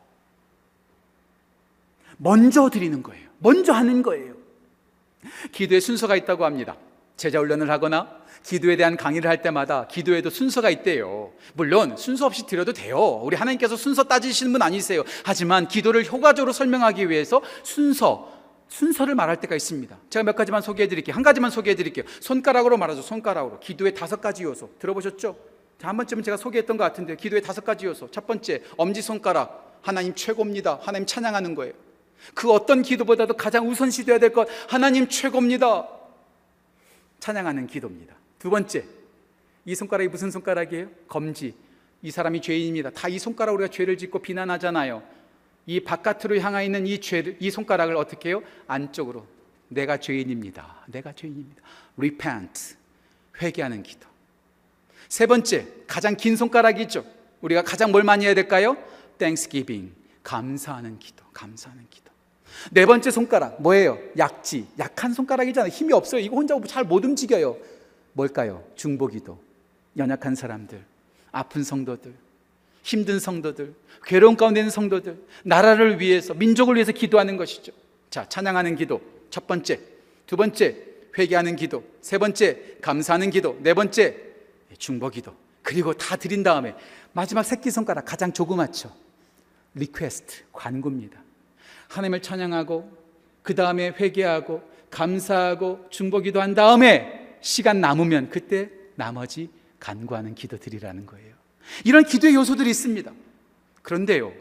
먼저 2.17 2.69
드리는 2.69 3.03
거예요. 3.03 3.29
먼저 3.39 3.73
하는 3.73 4.01
거예요. 4.01 4.36
기도에 5.51 5.79
순서가 5.79 6.15
있다고 6.15 6.45
합니다. 6.45 6.75
제자 7.15 7.39
훈련을 7.39 7.69
하거나 7.69 8.17
기도에 8.43 8.77
대한 8.77 8.95
강의를 8.95 9.29
할 9.29 9.41
때마다 9.41 9.87
기도에도 9.87 10.29
순서가 10.29 10.69
있대요. 10.69 11.33
물론 11.53 11.97
순서 11.97 12.25
없이 12.25 12.45
드려도 12.45 12.71
돼요. 12.73 13.19
우리 13.23 13.35
하나님께서 13.35 13.75
순서 13.75 14.03
따지시는 14.03 14.53
분 14.53 14.61
아니세요. 14.61 15.03
하지만 15.25 15.67
기도를 15.67 16.05
효과적으로 16.05 16.53
설명하기 16.53 17.09
위해서 17.09 17.41
순서, 17.63 18.31
순서를 18.69 19.15
말할 19.15 19.39
때가 19.41 19.55
있습니다. 19.55 19.97
제가 20.09 20.23
몇 20.23 20.35
가지만 20.35 20.61
소개해 20.61 20.87
드릴게요. 20.87 21.15
한 21.15 21.23
가지만 21.23 21.51
소개해 21.51 21.75
드릴게요. 21.75 22.05
손가락으로 22.21 22.77
말하죠. 22.77 23.01
손가락으로. 23.01 23.59
기도의 23.59 23.93
다섯 23.95 24.21
가지 24.21 24.43
요소. 24.43 24.69
들어보셨죠? 24.79 25.35
자, 25.81 25.87
한 25.87 25.97
번쯤은 25.97 26.23
제가 26.23 26.37
소개했던 26.37 26.77
것 26.77 26.83
같은데 26.83 27.15
기도의 27.15 27.41
다섯 27.41 27.65
가지 27.65 27.85
요소. 27.85 28.11
첫 28.11 28.27
번째, 28.27 28.61
엄지손가락. 28.77 29.79
하나님 29.81 30.13
최고입니다. 30.15 30.79
하나님 30.81 31.05
찬양하는 31.05 31.55
거예요. 31.55 31.73
그 32.33 32.51
어떤 32.51 32.81
기도보다도 32.81 33.35
가장 33.35 33.67
우선시 33.67 34.05
돼야 34.05 34.17
될 34.19 34.31
것 34.33 34.47
하나님 34.67 35.07
최고입니다. 35.07 35.87
찬양하는 37.19 37.67
기도입니다. 37.67 38.15
두 38.39 38.49
번째, 38.49 38.85
이 39.65 39.75
손가락이 39.75 40.09
무슨 40.09 40.31
손가락이에요? 40.31 40.89
검지. 41.07 41.55
이 42.03 42.11
사람이 42.11 42.41
죄인입니다. 42.41 42.91
다 42.91 43.09
이 43.09 43.17
손가락으로 43.17 43.63
우리가 43.63 43.73
죄를 43.75 43.97
짓고 43.97 44.19
비난하잖아요. 44.19 45.01
이 45.65 45.79
바깥으로 45.81 46.39
향해 46.39 46.63
있는 46.65 46.85
이 46.87 46.99
죄를 47.01 47.37
이 47.39 47.49
손가락을 47.51 47.95
어떻게 47.97 48.29
해요? 48.29 48.41
안쪽으로 48.67 49.25
내가 49.69 49.97
죄인입니다. 49.97 50.85
내가 50.87 51.11
죄인입니다. 51.13 51.61
repent 51.97 52.75
회개하는 53.41 53.83
기도. 53.83 54.07
세 55.09 55.25
번째 55.25 55.67
가장 55.87 56.15
긴 56.15 56.35
손가락이죠. 56.35 57.03
우리가 57.41 57.63
가장 57.63 57.91
뭘 57.91 58.03
많이 58.03 58.25
해야 58.25 58.33
될까요? 58.33 58.77
thanksgiving 59.17 59.93
감사하는 60.23 60.99
기도. 60.99 61.25
감사하는 61.33 61.85
기도. 61.89 62.06
네 62.71 62.85
번째 62.85 63.11
손가락 63.11 63.61
뭐예요? 63.61 63.99
약지 64.17 64.67
약한 64.79 65.13
손가락이잖아요. 65.13 65.69
힘이 65.69 65.93
없어요. 65.93 66.21
이거 66.21 66.35
혼자 66.35 66.59
잘 66.67 66.83
못 66.83 67.03
움직여요. 67.05 67.57
뭘까요? 68.13 68.63
중보기도. 68.75 69.39
연약한 69.97 70.35
사람들, 70.35 70.83
아픈 71.31 71.63
성도들, 71.63 72.13
힘든 72.83 73.19
성도들, 73.19 73.73
괴로운 74.05 74.37
가운데 74.37 74.59
있는 74.59 74.69
성도들, 74.71 75.17
나라를 75.43 75.99
위해서, 75.99 76.33
민족을 76.33 76.75
위해서 76.75 76.91
기도하는 76.91 77.35
것이죠. 77.35 77.71
자, 78.09 78.27
찬양하는 78.29 78.75
기도. 78.75 79.01
첫 79.29 79.47
번째. 79.47 79.79
두 80.25 80.37
번째, 80.37 80.75
회개하는 81.17 81.55
기도. 81.55 81.83
세 82.01 82.17
번째, 82.17 82.77
감사하는 82.81 83.29
기도. 83.31 83.57
네 83.61 83.73
번째, 83.73 84.15
중보 84.77 85.09
기도. 85.09 85.33
그리고 85.63 85.93
다 85.93 86.15
드린 86.15 86.43
다음에 86.43 86.75
마지막 87.11 87.43
새끼손가락 87.43 88.05
가장 88.05 88.31
조그맣죠. 88.31 88.91
request, 89.73 90.43
간구입니다. 90.53 91.19
하나님을 91.89 92.21
찬양하고 92.21 92.91
그 93.43 93.55
다음에 93.55 93.89
회개하고 93.99 94.61
감사하고 94.89 95.85
중보 95.89 96.19
기도 96.19 96.41
한 96.41 96.53
다음에 96.53 97.37
시간 97.41 97.81
남으면 97.81 98.29
그때 98.29 98.69
나머지 98.95 99.49
간구하는 99.79 100.35
기도 100.35 100.57
드리라는 100.57 101.05
거예요. 101.05 101.35
이런 101.85 102.03
기도의 102.03 102.35
요소들이 102.35 102.69
있습니다. 102.69 103.11
그런데요. 103.81 104.33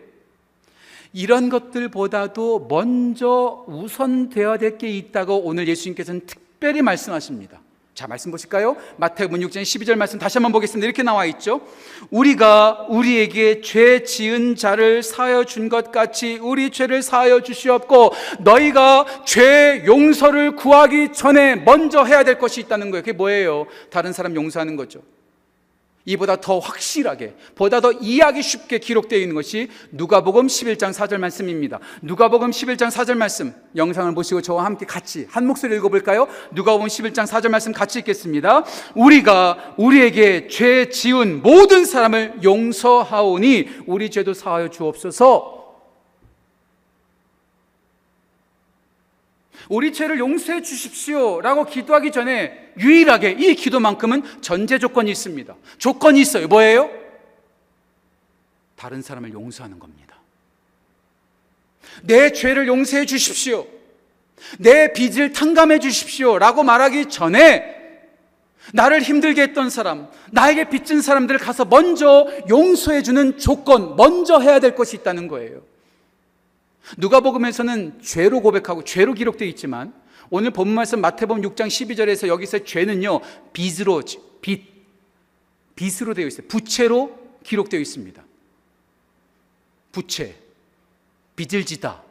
이런 1.13 1.49
것들보다도 1.49 2.67
먼저 2.69 3.65
우선되어야 3.69 4.59
될 4.59 4.79
게 4.79 4.89
있다고 4.89 5.39
오늘 5.45 5.69
예수님께서는 5.69 6.23
특별히 6.27 6.83
말씀하십니다. 6.83 7.61
자, 7.97 8.07
말씀 8.07 8.31
보실까요? 8.31 8.77
마태복음 8.99 9.41
6장 9.41 9.63
12절 9.63 9.95
말씀 9.97 10.19
다시 10.19 10.37
한번 10.37 10.53
보겠습니다. 10.53 10.85
이렇게 10.85 11.03
나와 11.03 11.25
있죠. 11.25 11.63
우리가 12.11 12.85
우리에게 12.91 13.63
죄 13.63 14.03
지은 14.03 14.55
자를 14.55 15.03
사하여 15.03 15.45
준 15.45 15.71
것 15.71 15.91
같이 15.91 16.39
우리 16.43 16.69
죄를 16.69 17.01
사하여 17.01 17.41
주시옵고 17.41 18.13
너희가 18.41 19.07
죄 19.25 19.83
용서를 19.87 20.57
구하기 20.57 21.15
전에 21.15 21.57
먼저 21.57 22.05
해야 22.05 22.23
될 22.23 22.39
것이 22.39 22.61
있다는 22.61 22.91
거예요. 22.91 23.03
그게 23.03 23.13
뭐예요? 23.13 23.65
다른 23.91 24.13
사람 24.13 24.37
용서하는 24.37 24.77
거죠. 24.77 25.01
이보다 26.07 26.41
더 26.41 26.61
확실하게, 26.61 27.35
보다 27.55 27.81
더 27.81 27.93
이해하기 27.93 28.43
쉽게 28.43 28.79
기록되어 28.79 29.19
있는 29.19 29.35
것이 29.35 29.69
누가복음 29.91 30.47
11장 30.47 30.93
4절 30.93 31.19
말씀입니다. 31.19 31.81
누가복음 32.01 32.51
11장 32.51 32.91
4절 32.91 33.17
말씀 33.17 33.53
영상을 33.75 34.15
보시고 34.15 34.41
저와 34.41 34.65
함께 34.65 34.87
같이 34.87 35.27
한 35.29 35.47
목소리 35.47 35.77
읽어볼까요? 35.77 36.29
누가복음 36.53 36.87
11장 36.87 37.27
4절 37.27 37.49
말씀 37.49 37.73
같이 37.73 37.99
읽겠습니다. 37.99 38.65
우리가 38.95 39.75
우리에게 39.77 40.47
죄 40.49 40.89
지은 40.89 41.43
모든 41.43 41.85
사람을 41.85 42.39
용서하오니 42.45 43.69
우리 43.87 44.11
죄도 44.11 44.33
사하여 44.33 44.69
주옵소서. 44.69 45.66
우리 49.69 49.93
죄를 49.93 50.19
용서해 50.19 50.63
주십시오. 50.63 51.41
라고 51.41 51.65
기도하기 51.65 52.13
전에 52.13 52.73
유일하게 52.79 53.37
이 53.39 53.55
기도만큼은 53.55 54.23
전제 54.41 54.79
조건이 54.79 55.11
있습니다. 55.11 55.55
조건이 55.79 56.21
있어요. 56.21 56.47
뭐예요? 56.49 56.91
다른 58.77 59.03
사람을 59.03 59.33
용서하는 59.33 59.79
겁니다. 59.79 60.17
내 62.03 62.31
죄를 62.33 62.67
용서해 62.69 63.07
주십시오. 63.07 63.67
내 64.59 64.93
빚을 64.93 65.33
탕감해 65.33 65.79
주십시오. 65.79 66.39
라고 66.39 66.63
말하기 66.63 67.07
전에 67.07 67.75
나를 68.73 69.01
힘들게 69.01 69.43
했던 69.43 69.71
사람, 69.71 70.09
나에게 70.33 70.69
빚진 70.69 71.01
사람들을 71.01 71.39
가서 71.39 71.65
먼저 71.65 72.29
용서해 72.49 73.03
주는 73.03 73.39
조건, 73.39 73.97
먼저 73.97 74.41
해야 74.41 74.59
될 74.59 74.75
것이 74.75 74.97
있다는 74.97 75.29
거예요. 75.29 75.63
누가복음에서는 76.99 78.01
죄로 78.01 78.41
고백하고 78.41 78.85
죄로 78.85 79.15
기록되어 79.15 79.49
있지만 79.49 79.93
오늘 80.31 80.51
본문 80.51 80.75
말씀 80.75 81.01
마태복음 81.01 81.43
6장 81.43 81.67
12절에서 81.67 82.29
여기서 82.29 82.65
죄는요 82.65 83.21
빚으로 83.53 84.03
빚 84.41 84.77
빚으로 85.75 86.15
되어 86.15 86.27
있어요. 86.27 86.47
부채로 86.49 87.39
기록되어 87.43 87.81
있습니다. 87.81 88.25
부채 89.93 90.37
빚을 91.37 91.67
지다 91.67 92.03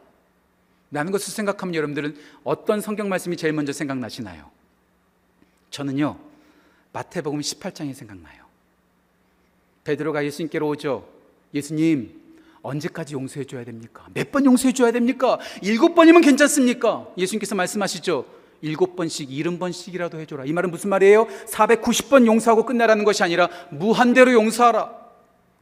라는 0.90 1.10
것을 1.10 1.32
생각하면 1.32 1.74
여러분들은 1.74 2.16
어떤 2.44 2.80
성경 2.80 3.08
말씀이 3.08 3.36
제일 3.36 3.52
먼저 3.52 3.72
생각나시나요? 3.72 4.50
저는요 5.70 6.18
마태복음 6.92 7.40
18장이 7.40 7.92
생각나요. 7.92 8.44
베드로가 9.84 10.24
예수님께로 10.24 10.68
오죠. 10.68 11.08
예수님 11.54 12.25
언제까지 12.66 13.14
용서해 13.14 13.44
줘야 13.44 13.64
됩니까? 13.64 14.06
몇 14.14 14.30
번 14.30 14.44
용서해 14.44 14.72
줘야 14.72 14.90
됩니까? 14.92 15.38
일곱 15.62 15.94
번이면 15.94 16.22
괜찮습니까? 16.22 17.06
예수님께서 17.16 17.54
말씀하시죠. 17.54 18.24
일곱 18.62 18.96
번씩, 18.96 19.30
일흔 19.30 19.58
번씩이라도 19.58 20.18
해줘라. 20.20 20.44
이 20.46 20.52
말은 20.52 20.70
무슨 20.70 20.90
말이에요? 20.90 21.26
490번 21.46 22.26
용서하고 22.26 22.64
끝내라는 22.66 23.04
것이 23.04 23.22
아니라 23.22 23.48
무한대로 23.70 24.32
용서하라. 24.32 24.90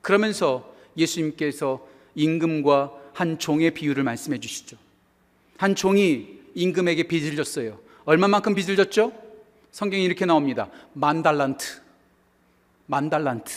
그러면서 0.00 0.72
예수님께서 0.96 1.86
임금과 2.14 2.92
한 3.12 3.38
종의 3.38 3.72
비유를 3.72 4.04
말씀해 4.04 4.38
주시죠. 4.40 4.76
한 5.56 5.74
종이 5.74 6.40
임금에게 6.54 7.04
빚을 7.04 7.36
졌어요. 7.36 7.78
얼마만큼 8.04 8.54
빚을 8.54 8.76
졌죠? 8.76 9.12
성경이 9.72 10.04
이렇게 10.04 10.24
나옵니다. 10.24 10.68
만 10.92 11.22
달란트. 11.22 11.64
만 12.86 13.10
달란트. 13.10 13.52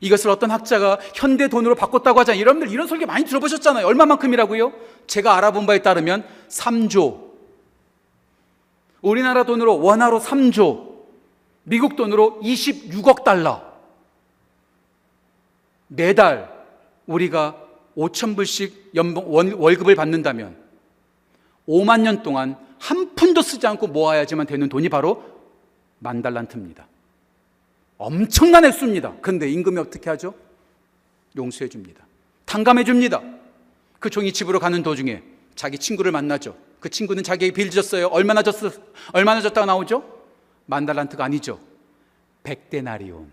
이것을 0.00 0.30
어떤 0.30 0.50
학자가 0.50 0.98
현대 1.14 1.48
돈으로 1.48 1.74
바꿨다고 1.74 2.20
하잖아요. 2.20 2.40
여러분들 2.40 2.70
이런 2.70 2.86
설교 2.86 3.06
많이 3.06 3.24
들어보셨잖아요. 3.24 3.86
얼마만큼이라고요? 3.86 4.72
제가 5.06 5.36
알아본 5.36 5.66
바에 5.66 5.82
따르면 5.82 6.24
3조. 6.48 7.32
우리나라 9.00 9.44
돈으로 9.44 9.80
원화로 9.80 10.20
3조. 10.20 10.94
미국 11.64 11.96
돈으로 11.96 12.40
26억 12.42 13.24
달러. 13.24 13.62
매달 15.88 16.52
우리가 17.06 17.56
5천 17.96 18.36
불씩 18.36 18.92
연봉 18.94 19.30
월급을 19.30 19.94
받는다면 19.94 20.56
5만 21.68 22.00
년 22.00 22.22
동안 22.22 22.56
한 22.78 23.14
푼도 23.14 23.40
쓰지 23.42 23.66
않고 23.66 23.86
모아야지만 23.86 24.46
되는 24.46 24.68
돈이 24.68 24.88
바로 24.88 25.24
만 25.98 26.20
달란트입니다. 26.20 26.86
엄청난 27.98 28.64
액수입니다. 28.64 29.14
근데 29.20 29.48
임금이 29.50 29.78
어떻게 29.78 30.10
하죠? 30.10 30.34
용서해 31.36 31.68
줍니다. 31.68 32.04
탕감해 32.46 32.84
줍니다. 32.84 33.22
그 33.98 34.10
종이 34.10 34.32
집으로 34.32 34.58
가는 34.58 34.82
도중에 34.82 35.22
자기 35.54 35.78
친구를 35.78 36.12
만나죠. 36.12 36.56
그 36.80 36.90
친구는 36.90 37.22
자기에게 37.22 37.54
빚을 37.54 37.70
졌어요. 37.70 38.08
얼마나 38.08 38.42
졌어? 38.42 38.70
얼마나 39.12 39.40
졌다가 39.40 39.64
나오죠? 39.66 40.04
만달란트가 40.66 41.24
아니죠. 41.24 41.58
백데나리온. 42.42 43.30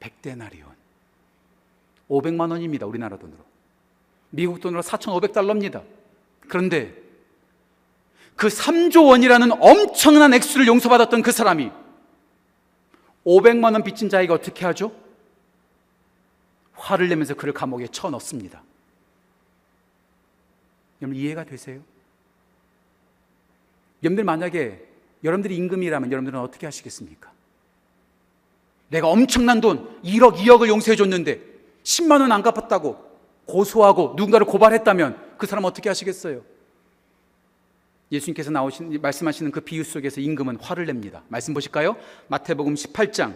백데나리온. 0.00 0.68
500만 2.08 2.50
원입니다. 2.50 2.86
우리나라 2.86 3.16
돈으로. 3.16 3.38
미국 4.30 4.60
돈으로 4.60 4.82
4,500달러입니다. 4.82 5.82
그런데 6.48 6.94
그 8.36 8.48
3조 8.48 9.08
원이라는 9.08 9.52
엄청난 9.60 10.32
액수를 10.34 10.66
용서받았던 10.66 11.22
그 11.22 11.32
사람이 11.32 11.70
500만 13.24 13.72
원 13.72 13.82
빚진 13.82 14.08
자에게 14.08 14.32
어떻게 14.32 14.64
하죠? 14.66 14.92
화를 16.74 17.08
내면서 17.08 17.34
그를 17.34 17.52
감옥에 17.52 17.86
쳐 17.88 18.10
넣습니다. 18.10 18.62
여러분 21.00 21.16
이해가 21.16 21.44
되세요? 21.44 21.80
여러분들 24.02 24.24
만약에 24.24 24.84
여러분들이 25.22 25.56
임금이라면 25.56 26.10
여러분들은 26.10 26.40
어떻게 26.40 26.66
하시겠습니까? 26.66 27.30
내가 28.88 29.08
엄청난 29.08 29.60
돈 29.60 30.00
1억, 30.02 30.36
2억을 30.36 30.68
용서해 30.68 30.96
줬는데 30.96 31.40
10만 31.84 32.20
원 32.20 32.32
안 32.32 32.42
갚았다고 32.42 33.12
고소하고 33.46 34.14
누군가를 34.16 34.46
고발했다면 34.46 35.36
그 35.38 35.46
사람 35.46 35.64
어떻게 35.64 35.88
하시겠어요? 35.88 36.42
예수님께서 38.12 38.50
나오신 38.50 39.00
말씀하시는 39.00 39.50
그 39.50 39.60
비유 39.62 39.82
속에서 39.82 40.20
임금은 40.20 40.58
화를 40.60 40.86
냅니다. 40.86 41.22
말씀 41.28 41.54
보실까요? 41.54 41.96
마태복음 42.28 42.74
18장 42.74 43.34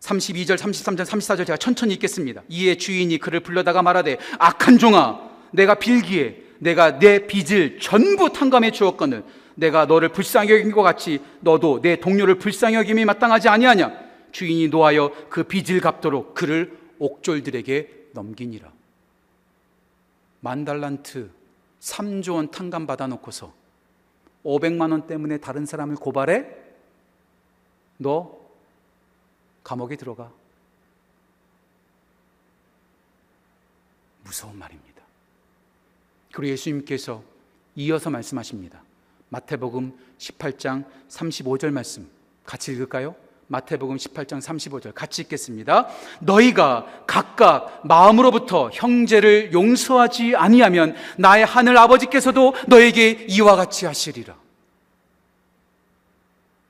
32절, 0.00 0.56
33절, 0.56 1.04
34절 1.04 1.46
제가 1.46 1.56
천천히 1.56 1.94
읽겠습니다. 1.94 2.42
이에 2.48 2.76
주인이 2.76 3.16
그를 3.18 3.40
불러다가 3.40 3.82
말하되 3.82 4.18
악한 4.38 4.78
종아 4.78 5.20
내가 5.52 5.74
빌기에 5.76 6.42
내가 6.58 6.98
내 6.98 7.26
빚을 7.26 7.78
전부 7.80 8.32
탕감해 8.32 8.70
주었거늘 8.70 9.22
내가 9.54 9.86
너를 9.86 10.08
불쌍히 10.08 10.50
여긴 10.50 10.72
것 10.72 10.82
같이 10.82 11.20
너도 11.40 11.80
내 11.80 11.96
동료를 11.96 12.38
불쌍히 12.38 12.74
여김이 12.74 13.04
마땅하지 13.04 13.48
아니하냐 13.48 13.92
주인이 14.32 14.68
노하여 14.68 15.12
그 15.30 15.44
빚을 15.44 15.80
갚도록 15.80 16.34
그를 16.34 16.76
옥졸들에게 16.98 18.08
넘기니라. 18.14 18.72
만 20.40 20.64
달란트 20.64 21.30
3조 21.80 22.34
원 22.34 22.50
탕감 22.50 22.86
받아 22.86 23.06
놓고서 23.06 23.63
500만 24.44 24.92
원 24.92 25.06
때문에 25.06 25.38
다른 25.38 25.66
사람을 25.66 25.96
고발해? 25.96 26.46
너 27.98 28.38
감옥에 29.62 29.96
들어가. 29.96 30.30
무서운 34.22 34.58
말입니다. 34.58 35.02
그리고 36.32 36.52
예수님께서 36.52 37.22
이어서 37.76 38.10
말씀하십니다. 38.10 38.82
마태복음 39.28 39.98
18장 40.18 40.84
35절 41.08 41.70
말씀 41.70 42.08
같이 42.44 42.72
읽을까요? 42.72 43.16
마태복음 43.48 43.96
18장 43.96 44.40
35절 44.40 44.94
같이 44.94 45.22
읽겠습니다. 45.22 45.88
너희가 46.20 46.86
각각 47.06 47.82
마음으로부터 47.84 48.70
형제를 48.72 49.52
용서하지 49.52 50.36
아니하면 50.36 50.94
나의 51.18 51.44
하늘 51.44 51.76
아버지께서도 51.76 52.54
너에게 52.66 53.26
이와 53.28 53.56
같이 53.56 53.86
하시리라. 53.86 54.34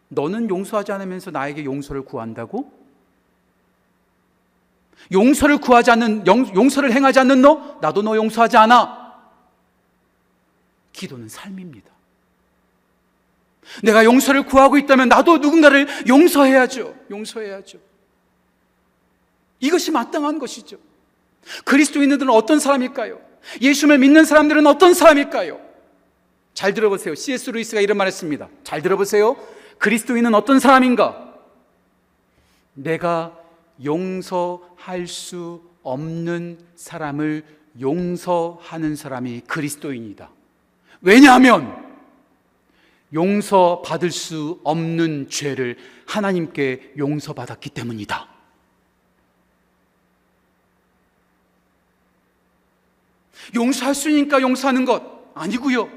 너는 0.09 0.49
용서하지 0.49 0.93
않으면서 0.93 1.31
나에게 1.31 1.64
용서를 1.64 2.05
구한다고? 2.05 2.72
용서를 5.12 5.59
구하지 5.59 5.91
않는 5.93 6.27
용, 6.27 6.55
용서를 6.55 6.93
행하지 6.93 7.20
않는 7.20 7.43
너 7.43 7.79
나도 7.81 8.03
너 8.03 8.16
용서하지 8.16 8.57
않아. 8.57 9.05
기도는 10.93 11.29
삶입니다. 11.29 11.94
내가 13.83 14.05
용서를 14.05 14.45
구하고 14.45 14.79
있다면 14.79 15.09
나도 15.09 15.39
누군가를 15.39 15.87
용서해야죠. 16.07 16.95
용서해야죠. 17.11 17.79
이것이 19.61 19.91
마땅한 19.91 20.39
것이죠. 20.39 20.77
그리스도인들은 21.65 22.29
어떤 22.31 22.59
사람일까요? 22.59 23.21
예수를 23.61 23.99
믿는 23.99 24.25
사람들은 24.25 24.67
어떤 24.67 24.95
사람일까요? 24.95 25.61
잘 26.55 26.73
들어보세요. 26.73 27.15
C.S. 27.15 27.51
루이스가 27.51 27.81
이런 27.81 27.97
말 27.97 28.07
했습니다. 28.07 28.49
잘 28.62 28.81
들어보세요. 28.81 29.37
그리스도인은 29.79 30.35
어떤 30.35 30.61
사람인가? 30.61 31.35
내가 32.75 33.37
용서할 33.85 35.07
수 35.07 35.62
없는 35.83 36.59
사람을 36.77 37.43
용서하는 37.81 38.97
사람이 38.97 39.43
그리스도인이다. 39.47 40.31
왜냐하면 41.01 41.84
용서받을 43.15 44.11
수 44.11 44.61
없는 44.65 45.31
죄를 45.31 45.77
하나님께 46.07 46.95
용서받았기 46.99 47.71
때문이다. 47.71 48.29
용서할 53.55 53.95
수 53.95 54.11
있으니까 54.11 54.41
용서하는 54.41 54.85
것 54.85 55.03
아니고요. 55.35 55.89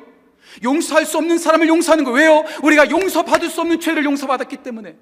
용서할 0.64 1.06
수 1.06 1.18
없는 1.18 1.38
사람을 1.38 1.68
용서하는 1.68 2.04
거 2.04 2.12
왜요? 2.12 2.44
우리가 2.64 2.90
용서받을 2.90 3.50
수 3.50 3.62
없는 3.62 3.80
죄를 3.80 4.06
용서받았기 4.06 4.58
때문에. 4.58 4.96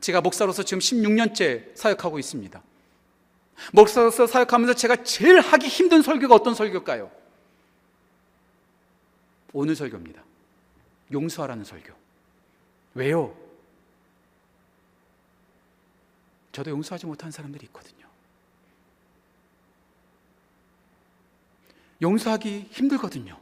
제가 0.00 0.20
목사로서 0.20 0.62
지금 0.62 0.78
16년째 0.78 1.76
사역하고 1.76 2.18
있습니다. 2.18 2.62
목사로서 3.72 4.26
사역하면서 4.26 4.74
제가 4.74 5.02
제일 5.02 5.40
하기 5.40 5.66
힘든 5.66 6.02
설교가 6.02 6.34
어떤 6.34 6.54
설교일까요? 6.54 7.10
오늘 9.52 9.74
설교입니다. 9.74 10.27
용서하라는 11.12 11.64
설교. 11.64 11.92
왜요? 12.94 13.36
저도 16.52 16.70
용서하지 16.70 17.06
못한 17.06 17.30
사람들이 17.30 17.66
있거든요. 17.66 18.06
용서하기 22.00 22.68
힘들거든요. 22.70 23.38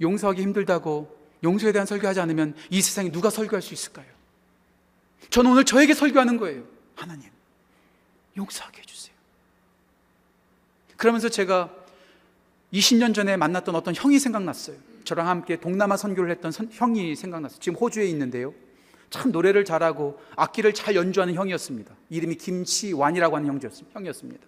용서하기 0.00 0.42
힘들다고 0.42 1.18
용서에 1.42 1.72
대한 1.72 1.86
설교하지 1.86 2.20
않으면 2.20 2.54
이 2.70 2.80
세상에 2.80 3.10
누가 3.10 3.30
설교할 3.30 3.62
수 3.62 3.74
있을까요? 3.74 4.06
저는 5.30 5.52
오늘 5.52 5.64
저에게 5.64 5.94
설교하는 5.94 6.36
거예요. 6.36 6.66
하나님, 6.94 7.30
용서하게 8.36 8.82
해주세요. 8.82 9.14
그러면서 10.96 11.28
제가 11.28 11.74
20년 12.72 13.14
전에 13.14 13.36
만났던 13.36 13.74
어떤 13.74 13.94
형이 13.94 14.18
생각났어요. 14.18 14.76
저랑 15.04 15.28
함께 15.28 15.56
동남아 15.58 15.96
선교를 15.96 16.30
했던 16.30 16.52
선- 16.52 16.68
형이 16.70 17.14
생각났어요. 17.16 17.58
지금 17.60 17.78
호주에 17.78 18.06
있는데요. 18.06 18.54
참 19.10 19.30
노래를 19.30 19.64
잘하고 19.64 20.20
악기를 20.36 20.72
잘 20.74 20.94
연주하는 20.94 21.34
형이었습니다. 21.34 21.94
이름이 22.10 22.36
김치완이라고 22.36 23.36
하는 23.36 23.58
형이었- 23.58 23.84
형이었습니다. 23.92 24.46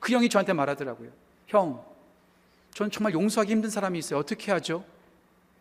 그 0.00 0.12
형이 0.12 0.28
저한테 0.28 0.52
말하더라고요. 0.52 1.10
형, 1.46 1.84
전 2.72 2.90
정말 2.90 3.12
용서하기 3.12 3.52
힘든 3.52 3.68
사람이 3.70 3.98
있어요. 3.98 4.18
어떻게 4.18 4.50
하죠? 4.52 4.84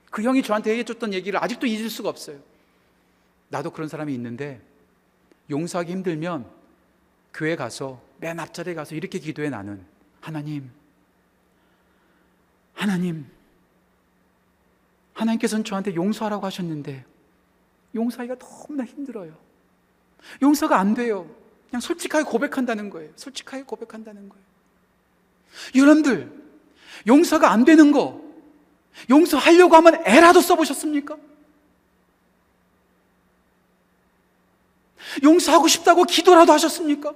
그 0.09 0.22
형이 0.24 0.43
저한테 0.43 0.78
해줬던 0.80 1.13
얘기를 1.13 1.41
아직도 1.43 1.67
잊을 1.67 1.89
수가 1.89 2.09
없어요. 2.09 2.39
나도 3.49 3.72
그런 3.72 3.89
사람이 3.89 4.13
있는데 4.13 4.61
용서하기 5.49 5.91
힘들면 5.91 6.45
교회 7.34 7.55
가서 7.55 8.01
맨 8.19 8.39
앞자리에 8.39 8.74
가서 8.74 8.95
이렇게 8.95 9.19
기도해 9.19 9.49
나는 9.49 9.84
하나님 10.22 10.69
하나님 12.74 13.26
하나님께서는 15.22 15.63
저한테 15.63 15.95
용서하라고 15.95 16.45
하셨는데 16.45 17.05
용서하기가 17.95 18.36
너무나 18.39 18.84
힘들어요. 18.86 19.34
용서가 20.41 20.80
안 20.80 20.93
돼요. 20.93 21.30
그냥 21.69 21.82
솔직하게 21.82 22.26
고백한다는 22.26 22.89
거예요. 22.89 23.11
솔직하게 23.15 23.63
고백한다는 23.63 24.30
거예요. 24.30 24.43
여러분들 25.76 26.32
용서가 27.07 27.51
안 27.51 27.65
되는 27.65 27.91
거 27.91 28.22
용서하려고 29.09 29.76
하면 29.78 30.05
애라도 30.05 30.41
써보셨습니까? 30.41 31.17
용서하고 35.24 35.67
싶다고 35.67 36.03
기도라도 36.03 36.53
하셨습니까? 36.53 37.13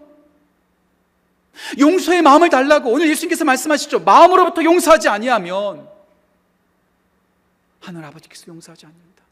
용서의 1.80 2.22
마음을 2.22 2.50
달라고 2.50 2.92
오늘 2.92 3.08
예수님께서 3.10 3.46
말씀하시죠. 3.46 4.00
마음으로부터 4.02 4.64
용서하지 4.64 5.08
아니하면 5.08 5.95
하늘 7.86 8.04
아버지께서 8.06 8.48
용서하지 8.48 8.86
않는다. 8.86 9.24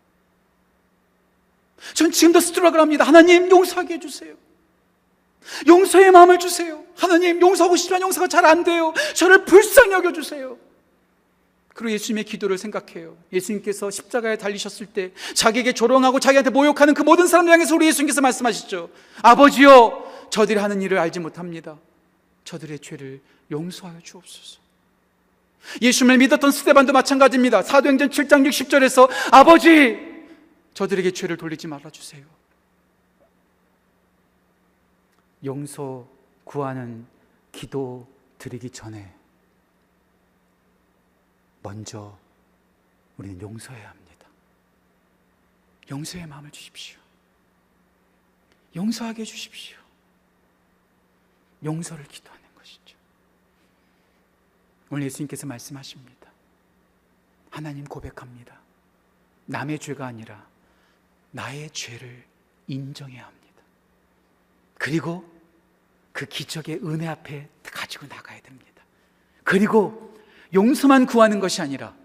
전 1.94 2.12
지금도 2.12 2.40
스트러글 2.40 2.80
합니다. 2.80 3.04
하나님 3.04 3.50
용서하게 3.50 3.96
해주세요. 3.96 4.36
용서의 5.68 6.12
마음을 6.12 6.40
주세요. 6.40 6.84
하나님 6.96 7.42
용서하고 7.42 7.76
싶지만 7.76 8.02
용서가 8.02 8.28
잘 8.28 8.46
안 8.46 8.64
돼요. 8.64 8.94
저를 9.16 9.44
불쌍히 9.46 9.92
여겨주세요. 9.92 10.58
그리고 11.74 11.92
예수님의 11.92 12.26
기도를 12.26 12.58
생각해요. 12.60 13.18
예수님께서 13.34 13.90
십자가에 13.90 14.38
달리셨을 14.38 14.86
때 14.86 15.12
자기에게 15.34 15.74
조롱하고 15.74 16.20
자기한테 16.20 16.52
모욕하는 16.52 16.94
그 16.94 17.02
모든 17.02 17.26
사람들 17.28 17.52
향해서 17.52 17.74
우리 17.76 17.88
예수님께서 17.88 18.22
말씀하시죠. 18.22 18.90
아버지요, 19.24 20.28
저들이 20.30 20.60
하는 20.60 20.82
일을 20.84 21.00
알지 21.00 21.20
못합니다. 21.20 21.80
저들의 22.46 22.80
죄를 22.80 23.22
용서하여 23.52 24.00
주옵소서. 24.04 24.63
예수님을 25.82 26.18
믿었던 26.20 26.52
스테반도 26.52 26.94
마찬가지입니다. 26.94 27.62
사도행전 27.64 28.10
7장 28.10 28.48
60절에서 28.48 29.10
아버지, 29.32 29.98
저들에게 30.74 31.12
죄를 31.12 31.38
돌리지 31.38 31.68
말아 31.68 31.90
주세요. 31.90 32.26
용서 35.46 36.08
구하는 36.44 37.06
기도 37.52 38.08
드리기 38.38 38.70
전에 38.70 39.14
먼저 41.62 42.18
우리는 43.18 43.40
용서해야 43.40 43.90
합니다. 43.90 44.28
용서의 45.90 46.28
마음을 46.28 46.52
주십시오. 46.52 47.00
용서하게 48.76 49.22
해 49.22 49.26
주십시오. 49.26 49.78
용서를 51.64 52.06
기도하는 52.06 52.44
것이죠. 52.58 52.98
오늘 54.94 55.08
예수님께서 55.08 55.48
말씀하십니다. 55.48 56.30
하나님 57.50 57.84
고백합니다. 57.84 58.60
남의 59.48 59.80
죄가 59.80 60.06
아니라 60.06 60.46
나의 61.32 61.72
죄를 61.72 62.24
인정해야 62.68 63.26
합니다. 63.26 63.64
그리고 64.76 65.28
그 66.12 66.28
기적의 66.28 66.82
은혜 66.84 67.08
앞에 67.08 67.50
가지고 67.64 68.06
나가야 68.06 68.40
됩니다. 68.42 68.84
그리고 69.44 70.16
용서만 70.54 71.08
구하는 71.08 71.40
것이 71.40 71.64
아니라 71.64 71.96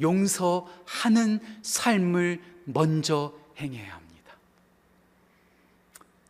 용서하는 0.00 1.38
삶을 1.62 2.42
먼저 2.64 3.32
행해야 3.58 3.94
합니다. 3.94 4.34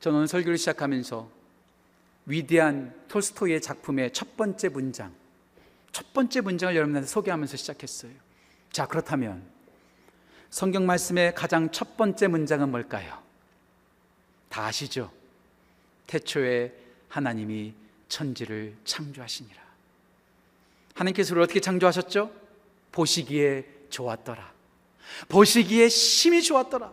저는 0.00 0.26
설교를 0.26 0.58
시작하면서 0.58 1.30
위대한 2.26 2.94
톨스토이의 3.08 3.62
작품의 3.62 4.12
첫 4.12 4.36
번째 4.36 4.68
문장, 4.68 5.14
첫 5.98 6.12
번째 6.12 6.42
문장을 6.42 6.76
여러분한테 6.76 7.08
소개하면서 7.08 7.56
시작했어요. 7.56 8.12
자, 8.70 8.86
그렇다면 8.86 9.42
성경 10.48 10.86
말씀의 10.86 11.34
가장 11.34 11.72
첫 11.72 11.96
번째 11.96 12.28
문장은 12.28 12.70
뭘까요? 12.70 13.20
다 14.48 14.66
아시죠? 14.66 15.10
태초에 16.06 16.72
하나님이 17.08 17.74
천지를 18.08 18.76
창조하시니라. 18.84 19.60
하나님께서 20.94 21.34
우리를 21.34 21.42
어떻게 21.42 21.58
창조하셨죠? 21.58 22.30
보시기에 22.92 23.66
좋았더라. 23.90 24.52
보시기에 25.28 25.88
심히 25.88 26.44
좋았더라. 26.44 26.92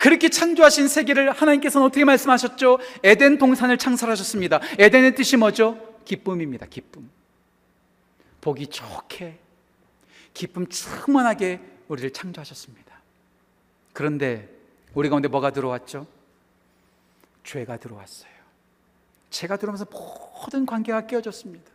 그렇게 0.00 0.30
창조하신 0.30 0.88
세계를 0.88 1.30
하나님께서는 1.30 1.86
어떻게 1.86 2.04
말씀하셨죠? 2.04 2.80
에덴 3.04 3.38
동산을 3.38 3.78
창설하셨습니다. 3.78 4.60
에덴의 4.80 5.14
뜻이 5.14 5.36
뭐죠? 5.36 5.96
기쁨입니다. 6.04 6.66
기쁨. 6.66 7.08
보기 8.40 8.66
좋게 8.66 9.38
기쁨 10.34 10.66
충만하게 10.66 11.60
우리를 11.88 12.12
창조하셨습니다. 12.12 13.00
그런데 13.92 14.48
우리 14.94 15.08
가운데 15.08 15.28
뭐가 15.28 15.50
들어왔죠? 15.50 16.06
죄가 17.44 17.76
들어왔어요. 17.78 18.30
죄가 19.30 19.56
들어오면서 19.56 19.86
모든 19.90 20.66
관계가 20.66 21.06
깨어졌습니다. 21.06 21.70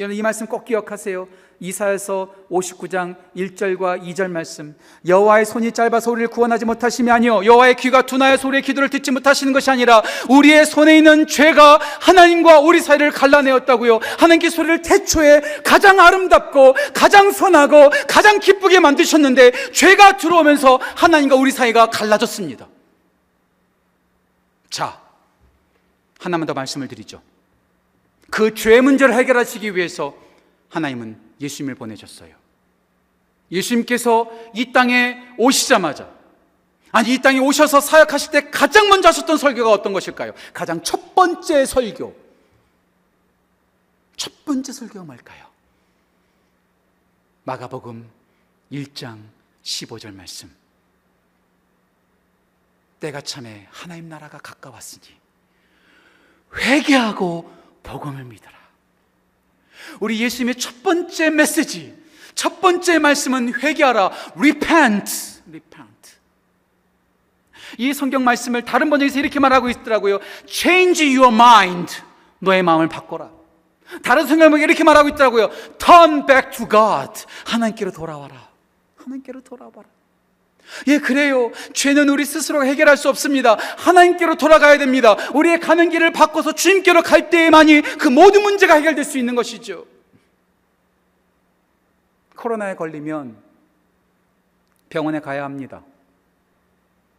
여러분 0.00 0.16
이 0.16 0.22
말씀 0.22 0.46
꼭 0.46 0.64
기억하세요. 0.64 1.28
이사야서 1.60 2.34
59장 2.50 3.16
1절과 3.36 4.02
2절 4.02 4.30
말씀. 4.30 4.74
여호와의 5.06 5.44
손이 5.44 5.72
짧아서 5.72 6.10
우리를 6.10 6.28
구원하지 6.28 6.64
못하심이 6.64 7.10
아니요 7.10 7.44
여호와의 7.44 7.76
귀가 7.76 8.00
둔하여 8.00 8.38
소리의 8.38 8.62
기도를 8.62 8.88
듣지 8.88 9.10
못하시는 9.10 9.52
것이 9.52 9.70
아니라 9.70 10.02
우리의 10.30 10.64
손에 10.64 10.96
있는 10.96 11.26
죄가 11.26 11.78
하나님과 12.00 12.60
우리 12.60 12.80
사이를 12.80 13.10
갈라내었다고요. 13.10 14.00
하나님께 14.18 14.48
소리를 14.48 14.80
태초에 14.80 15.42
가장 15.62 16.00
아름답고 16.00 16.74
가장 16.94 17.30
선하고 17.30 17.90
가장 18.08 18.38
기쁘게 18.38 18.80
만드셨는데 18.80 19.72
죄가 19.72 20.16
들어오면서 20.16 20.80
하나님과 20.96 21.36
우리 21.36 21.50
사이가 21.50 21.90
갈라졌습니다. 21.90 22.66
자, 24.70 24.98
하나만 26.20 26.46
더 26.46 26.54
말씀을 26.54 26.88
드리죠. 26.88 27.20
그 28.30 28.54
죄 28.54 28.80
문제를 28.80 29.14
해결하시기 29.14 29.74
위해서 29.76 30.14
하나님은 30.68 31.20
예수님을 31.40 31.74
보내셨어요. 31.74 32.34
예수님께서 33.50 34.30
이 34.54 34.72
땅에 34.72 35.18
오시자마자 35.36 36.08
아니 36.92 37.14
이 37.14 37.18
땅에 37.22 37.38
오셔서 37.38 37.80
사역하실 37.80 38.30
때 38.30 38.50
가장 38.50 38.88
먼저 38.88 39.08
하셨던 39.08 39.36
설교가 39.36 39.70
어떤 39.70 39.92
것일까요? 39.92 40.32
가장 40.52 40.82
첫 40.82 41.14
번째 41.14 41.64
설교. 41.64 42.16
첫 44.16 44.44
번째 44.44 44.72
설교가 44.72 45.04
뭘까요? 45.04 45.46
마가복음 47.44 48.08
1장 48.72 49.22
15절 49.62 50.14
말씀. 50.14 50.54
때가 53.00 53.20
참에 53.22 53.66
하나님 53.70 54.08
나라가 54.08 54.38
가까웠으니 54.38 55.06
회개하고 56.54 57.59
복음을 57.82 58.24
믿어라. 58.24 58.58
우리 60.00 60.20
예수님의 60.20 60.56
첫 60.56 60.82
번째 60.82 61.30
메시지, 61.30 61.96
첫 62.34 62.60
번째 62.60 62.98
말씀은 62.98 63.54
회개하라. 63.60 64.10
repent. 64.36 65.42
repent. 65.48 65.90
이 67.78 67.92
성경 67.92 68.24
말씀을 68.24 68.64
다른 68.64 68.90
번역에서 68.90 69.18
이렇게 69.18 69.38
말하고 69.40 69.68
있더라고요. 69.68 70.20
change 70.46 71.16
your 71.16 71.34
mind. 71.34 72.02
너의 72.38 72.62
마음을 72.62 72.88
바꿔라. 72.88 73.30
다른 74.02 74.26
성경은 74.26 74.60
이렇게 74.60 74.84
말하고 74.84 75.08
있더라고요. 75.10 75.50
turn 75.78 76.26
back 76.26 76.50
to 76.52 76.68
God. 76.68 77.24
하나님께로 77.44 77.92
돌아와라. 77.92 78.48
하나님께로 78.96 79.40
돌아와라. 79.42 79.88
예, 80.86 80.98
그래요. 80.98 81.50
죄는 81.72 82.08
우리 82.08 82.24
스스로 82.24 82.64
해결할 82.64 82.96
수 82.96 83.08
없습니다. 83.08 83.54
하나님께로 83.54 84.36
돌아가야 84.36 84.78
됩니다. 84.78 85.16
우리의 85.34 85.60
가는 85.60 85.88
길을 85.90 86.12
바꿔서 86.12 86.52
주님께로 86.52 87.02
갈 87.02 87.30
때에만이 87.30 87.82
그 87.98 88.08
모든 88.08 88.42
문제가 88.42 88.74
해결될 88.74 89.04
수 89.04 89.18
있는 89.18 89.34
것이죠. 89.34 89.86
코로나에 92.36 92.74
걸리면 92.74 93.36
병원에 94.88 95.20
가야 95.20 95.44
합니다. 95.44 95.82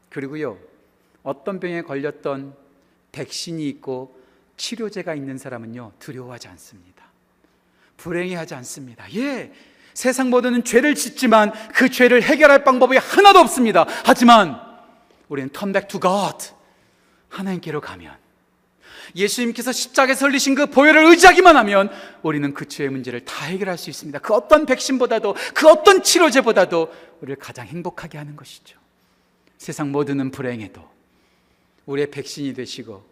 그리고요, 0.09 0.57
어떤 1.23 1.59
병에 1.59 1.81
걸렸던 1.83 2.55
백신이 3.11 3.67
있고 3.69 4.19
치료제가 4.57 5.15
있는 5.15 5.37
사람은요, 5.37 5.93
두려워하지 5.99 6.47
않습니다. 6.49 7.05
불행해하지 7.97 8.55
않습니다. 8.55 9.05
예, 9.15 9.53
세상 9.93 10.29
모두는 10.29 10.63
죄를 10.63 10.95
짓지만 10.95 11.51
그 11.73 11.89
죄를 11.89 12.23
해결할 12.23 12.63
방법이 12.63 12.97
하나도 12.97 13.39
없습니다. 13.39 13.85
하지만 14.05 14.59
우리는 15.27 15.49
turn 15.49 15.73
back 15.73 15.87
to 15.87 15.99
God. 15.99 16.53
하나님께로 17.29 17.79
가면 17.81 18.13
예수님께서 19.15 19.71
십자가에 19.71 20.15
설리신 20.15 20.55
그 20.55 20.65
보혈을 20.67 21.05
의지하기만 21.05 21.57
하면 21.57 21.89
우리는 22.21 22.53
그 22.53 22.67
죄의 22.67 22.89
문제를 22.89 23.25
다 23.25 23.45
해결할 23.45 23.77
수 23.77 23.89
있습니다. 23.89 24.19
그 24.19 24.33
어떤 24.33 24.65
백신보다도 24.65 25.35
그 25.53 25.67
어떤 25.67 26.03
치료제보다도 26.03 26.93
우리를 27.21 27.35
가장 27.37 27.67
행복하게 27.67 28.17
하는 28.17 28.35
것이죠. 28.35 28.79
세상 29.57 29.91
모두는 29.91 30.31
불행해도 30.31 30.81
우리의 31.85 32.09
백신이 32.11 32.53
되시고 32.53 33.05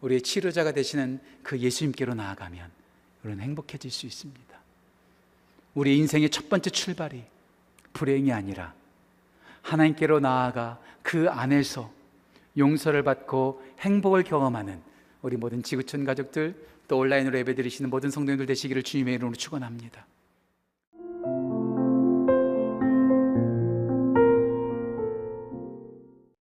우리의 0.00 0.20
치료자가 0.22 0.72
되시는 0.72 1.20
그 1.42 1.58
예수님께로 1.58 2.14
나아가면 2.14 2.70
우리는 3.22 3.42
행복해질 3.42 3.90
수 3.90 4.06
있습니다. 4.06 4.53
우리 5.74 5.98
인생의 5.98 6.30
첫 6.30 6.48
번째 6.48 6.70
출발이 6.70 7.24
불행이 7.92 8.32
아니라 8.32 8.74
하나님께로 9.62 10.20
나아가 10.20 10.80
그 11.02 11.28
안에서 11.28 11.92
용서를 12.56 13.02
받고 13.02 13.62
행복을 13.80 14.22
경험하는 14.22 14.80
우리 15.22 15.36
모든 15.36 15.62
지구촌 15.62 16.04
가족들 16.04 16.54
또 16.86 16.98
온라인으로 16.98 17.38
예배드리시는 17.38 17.90
모든 17.90 18.10
성도님들 18.10 18.46
되시기를 18.46 18.82
주님의 18.82 19.14
이름으로 19.14 19.36
축원합니다. 19.36 20.06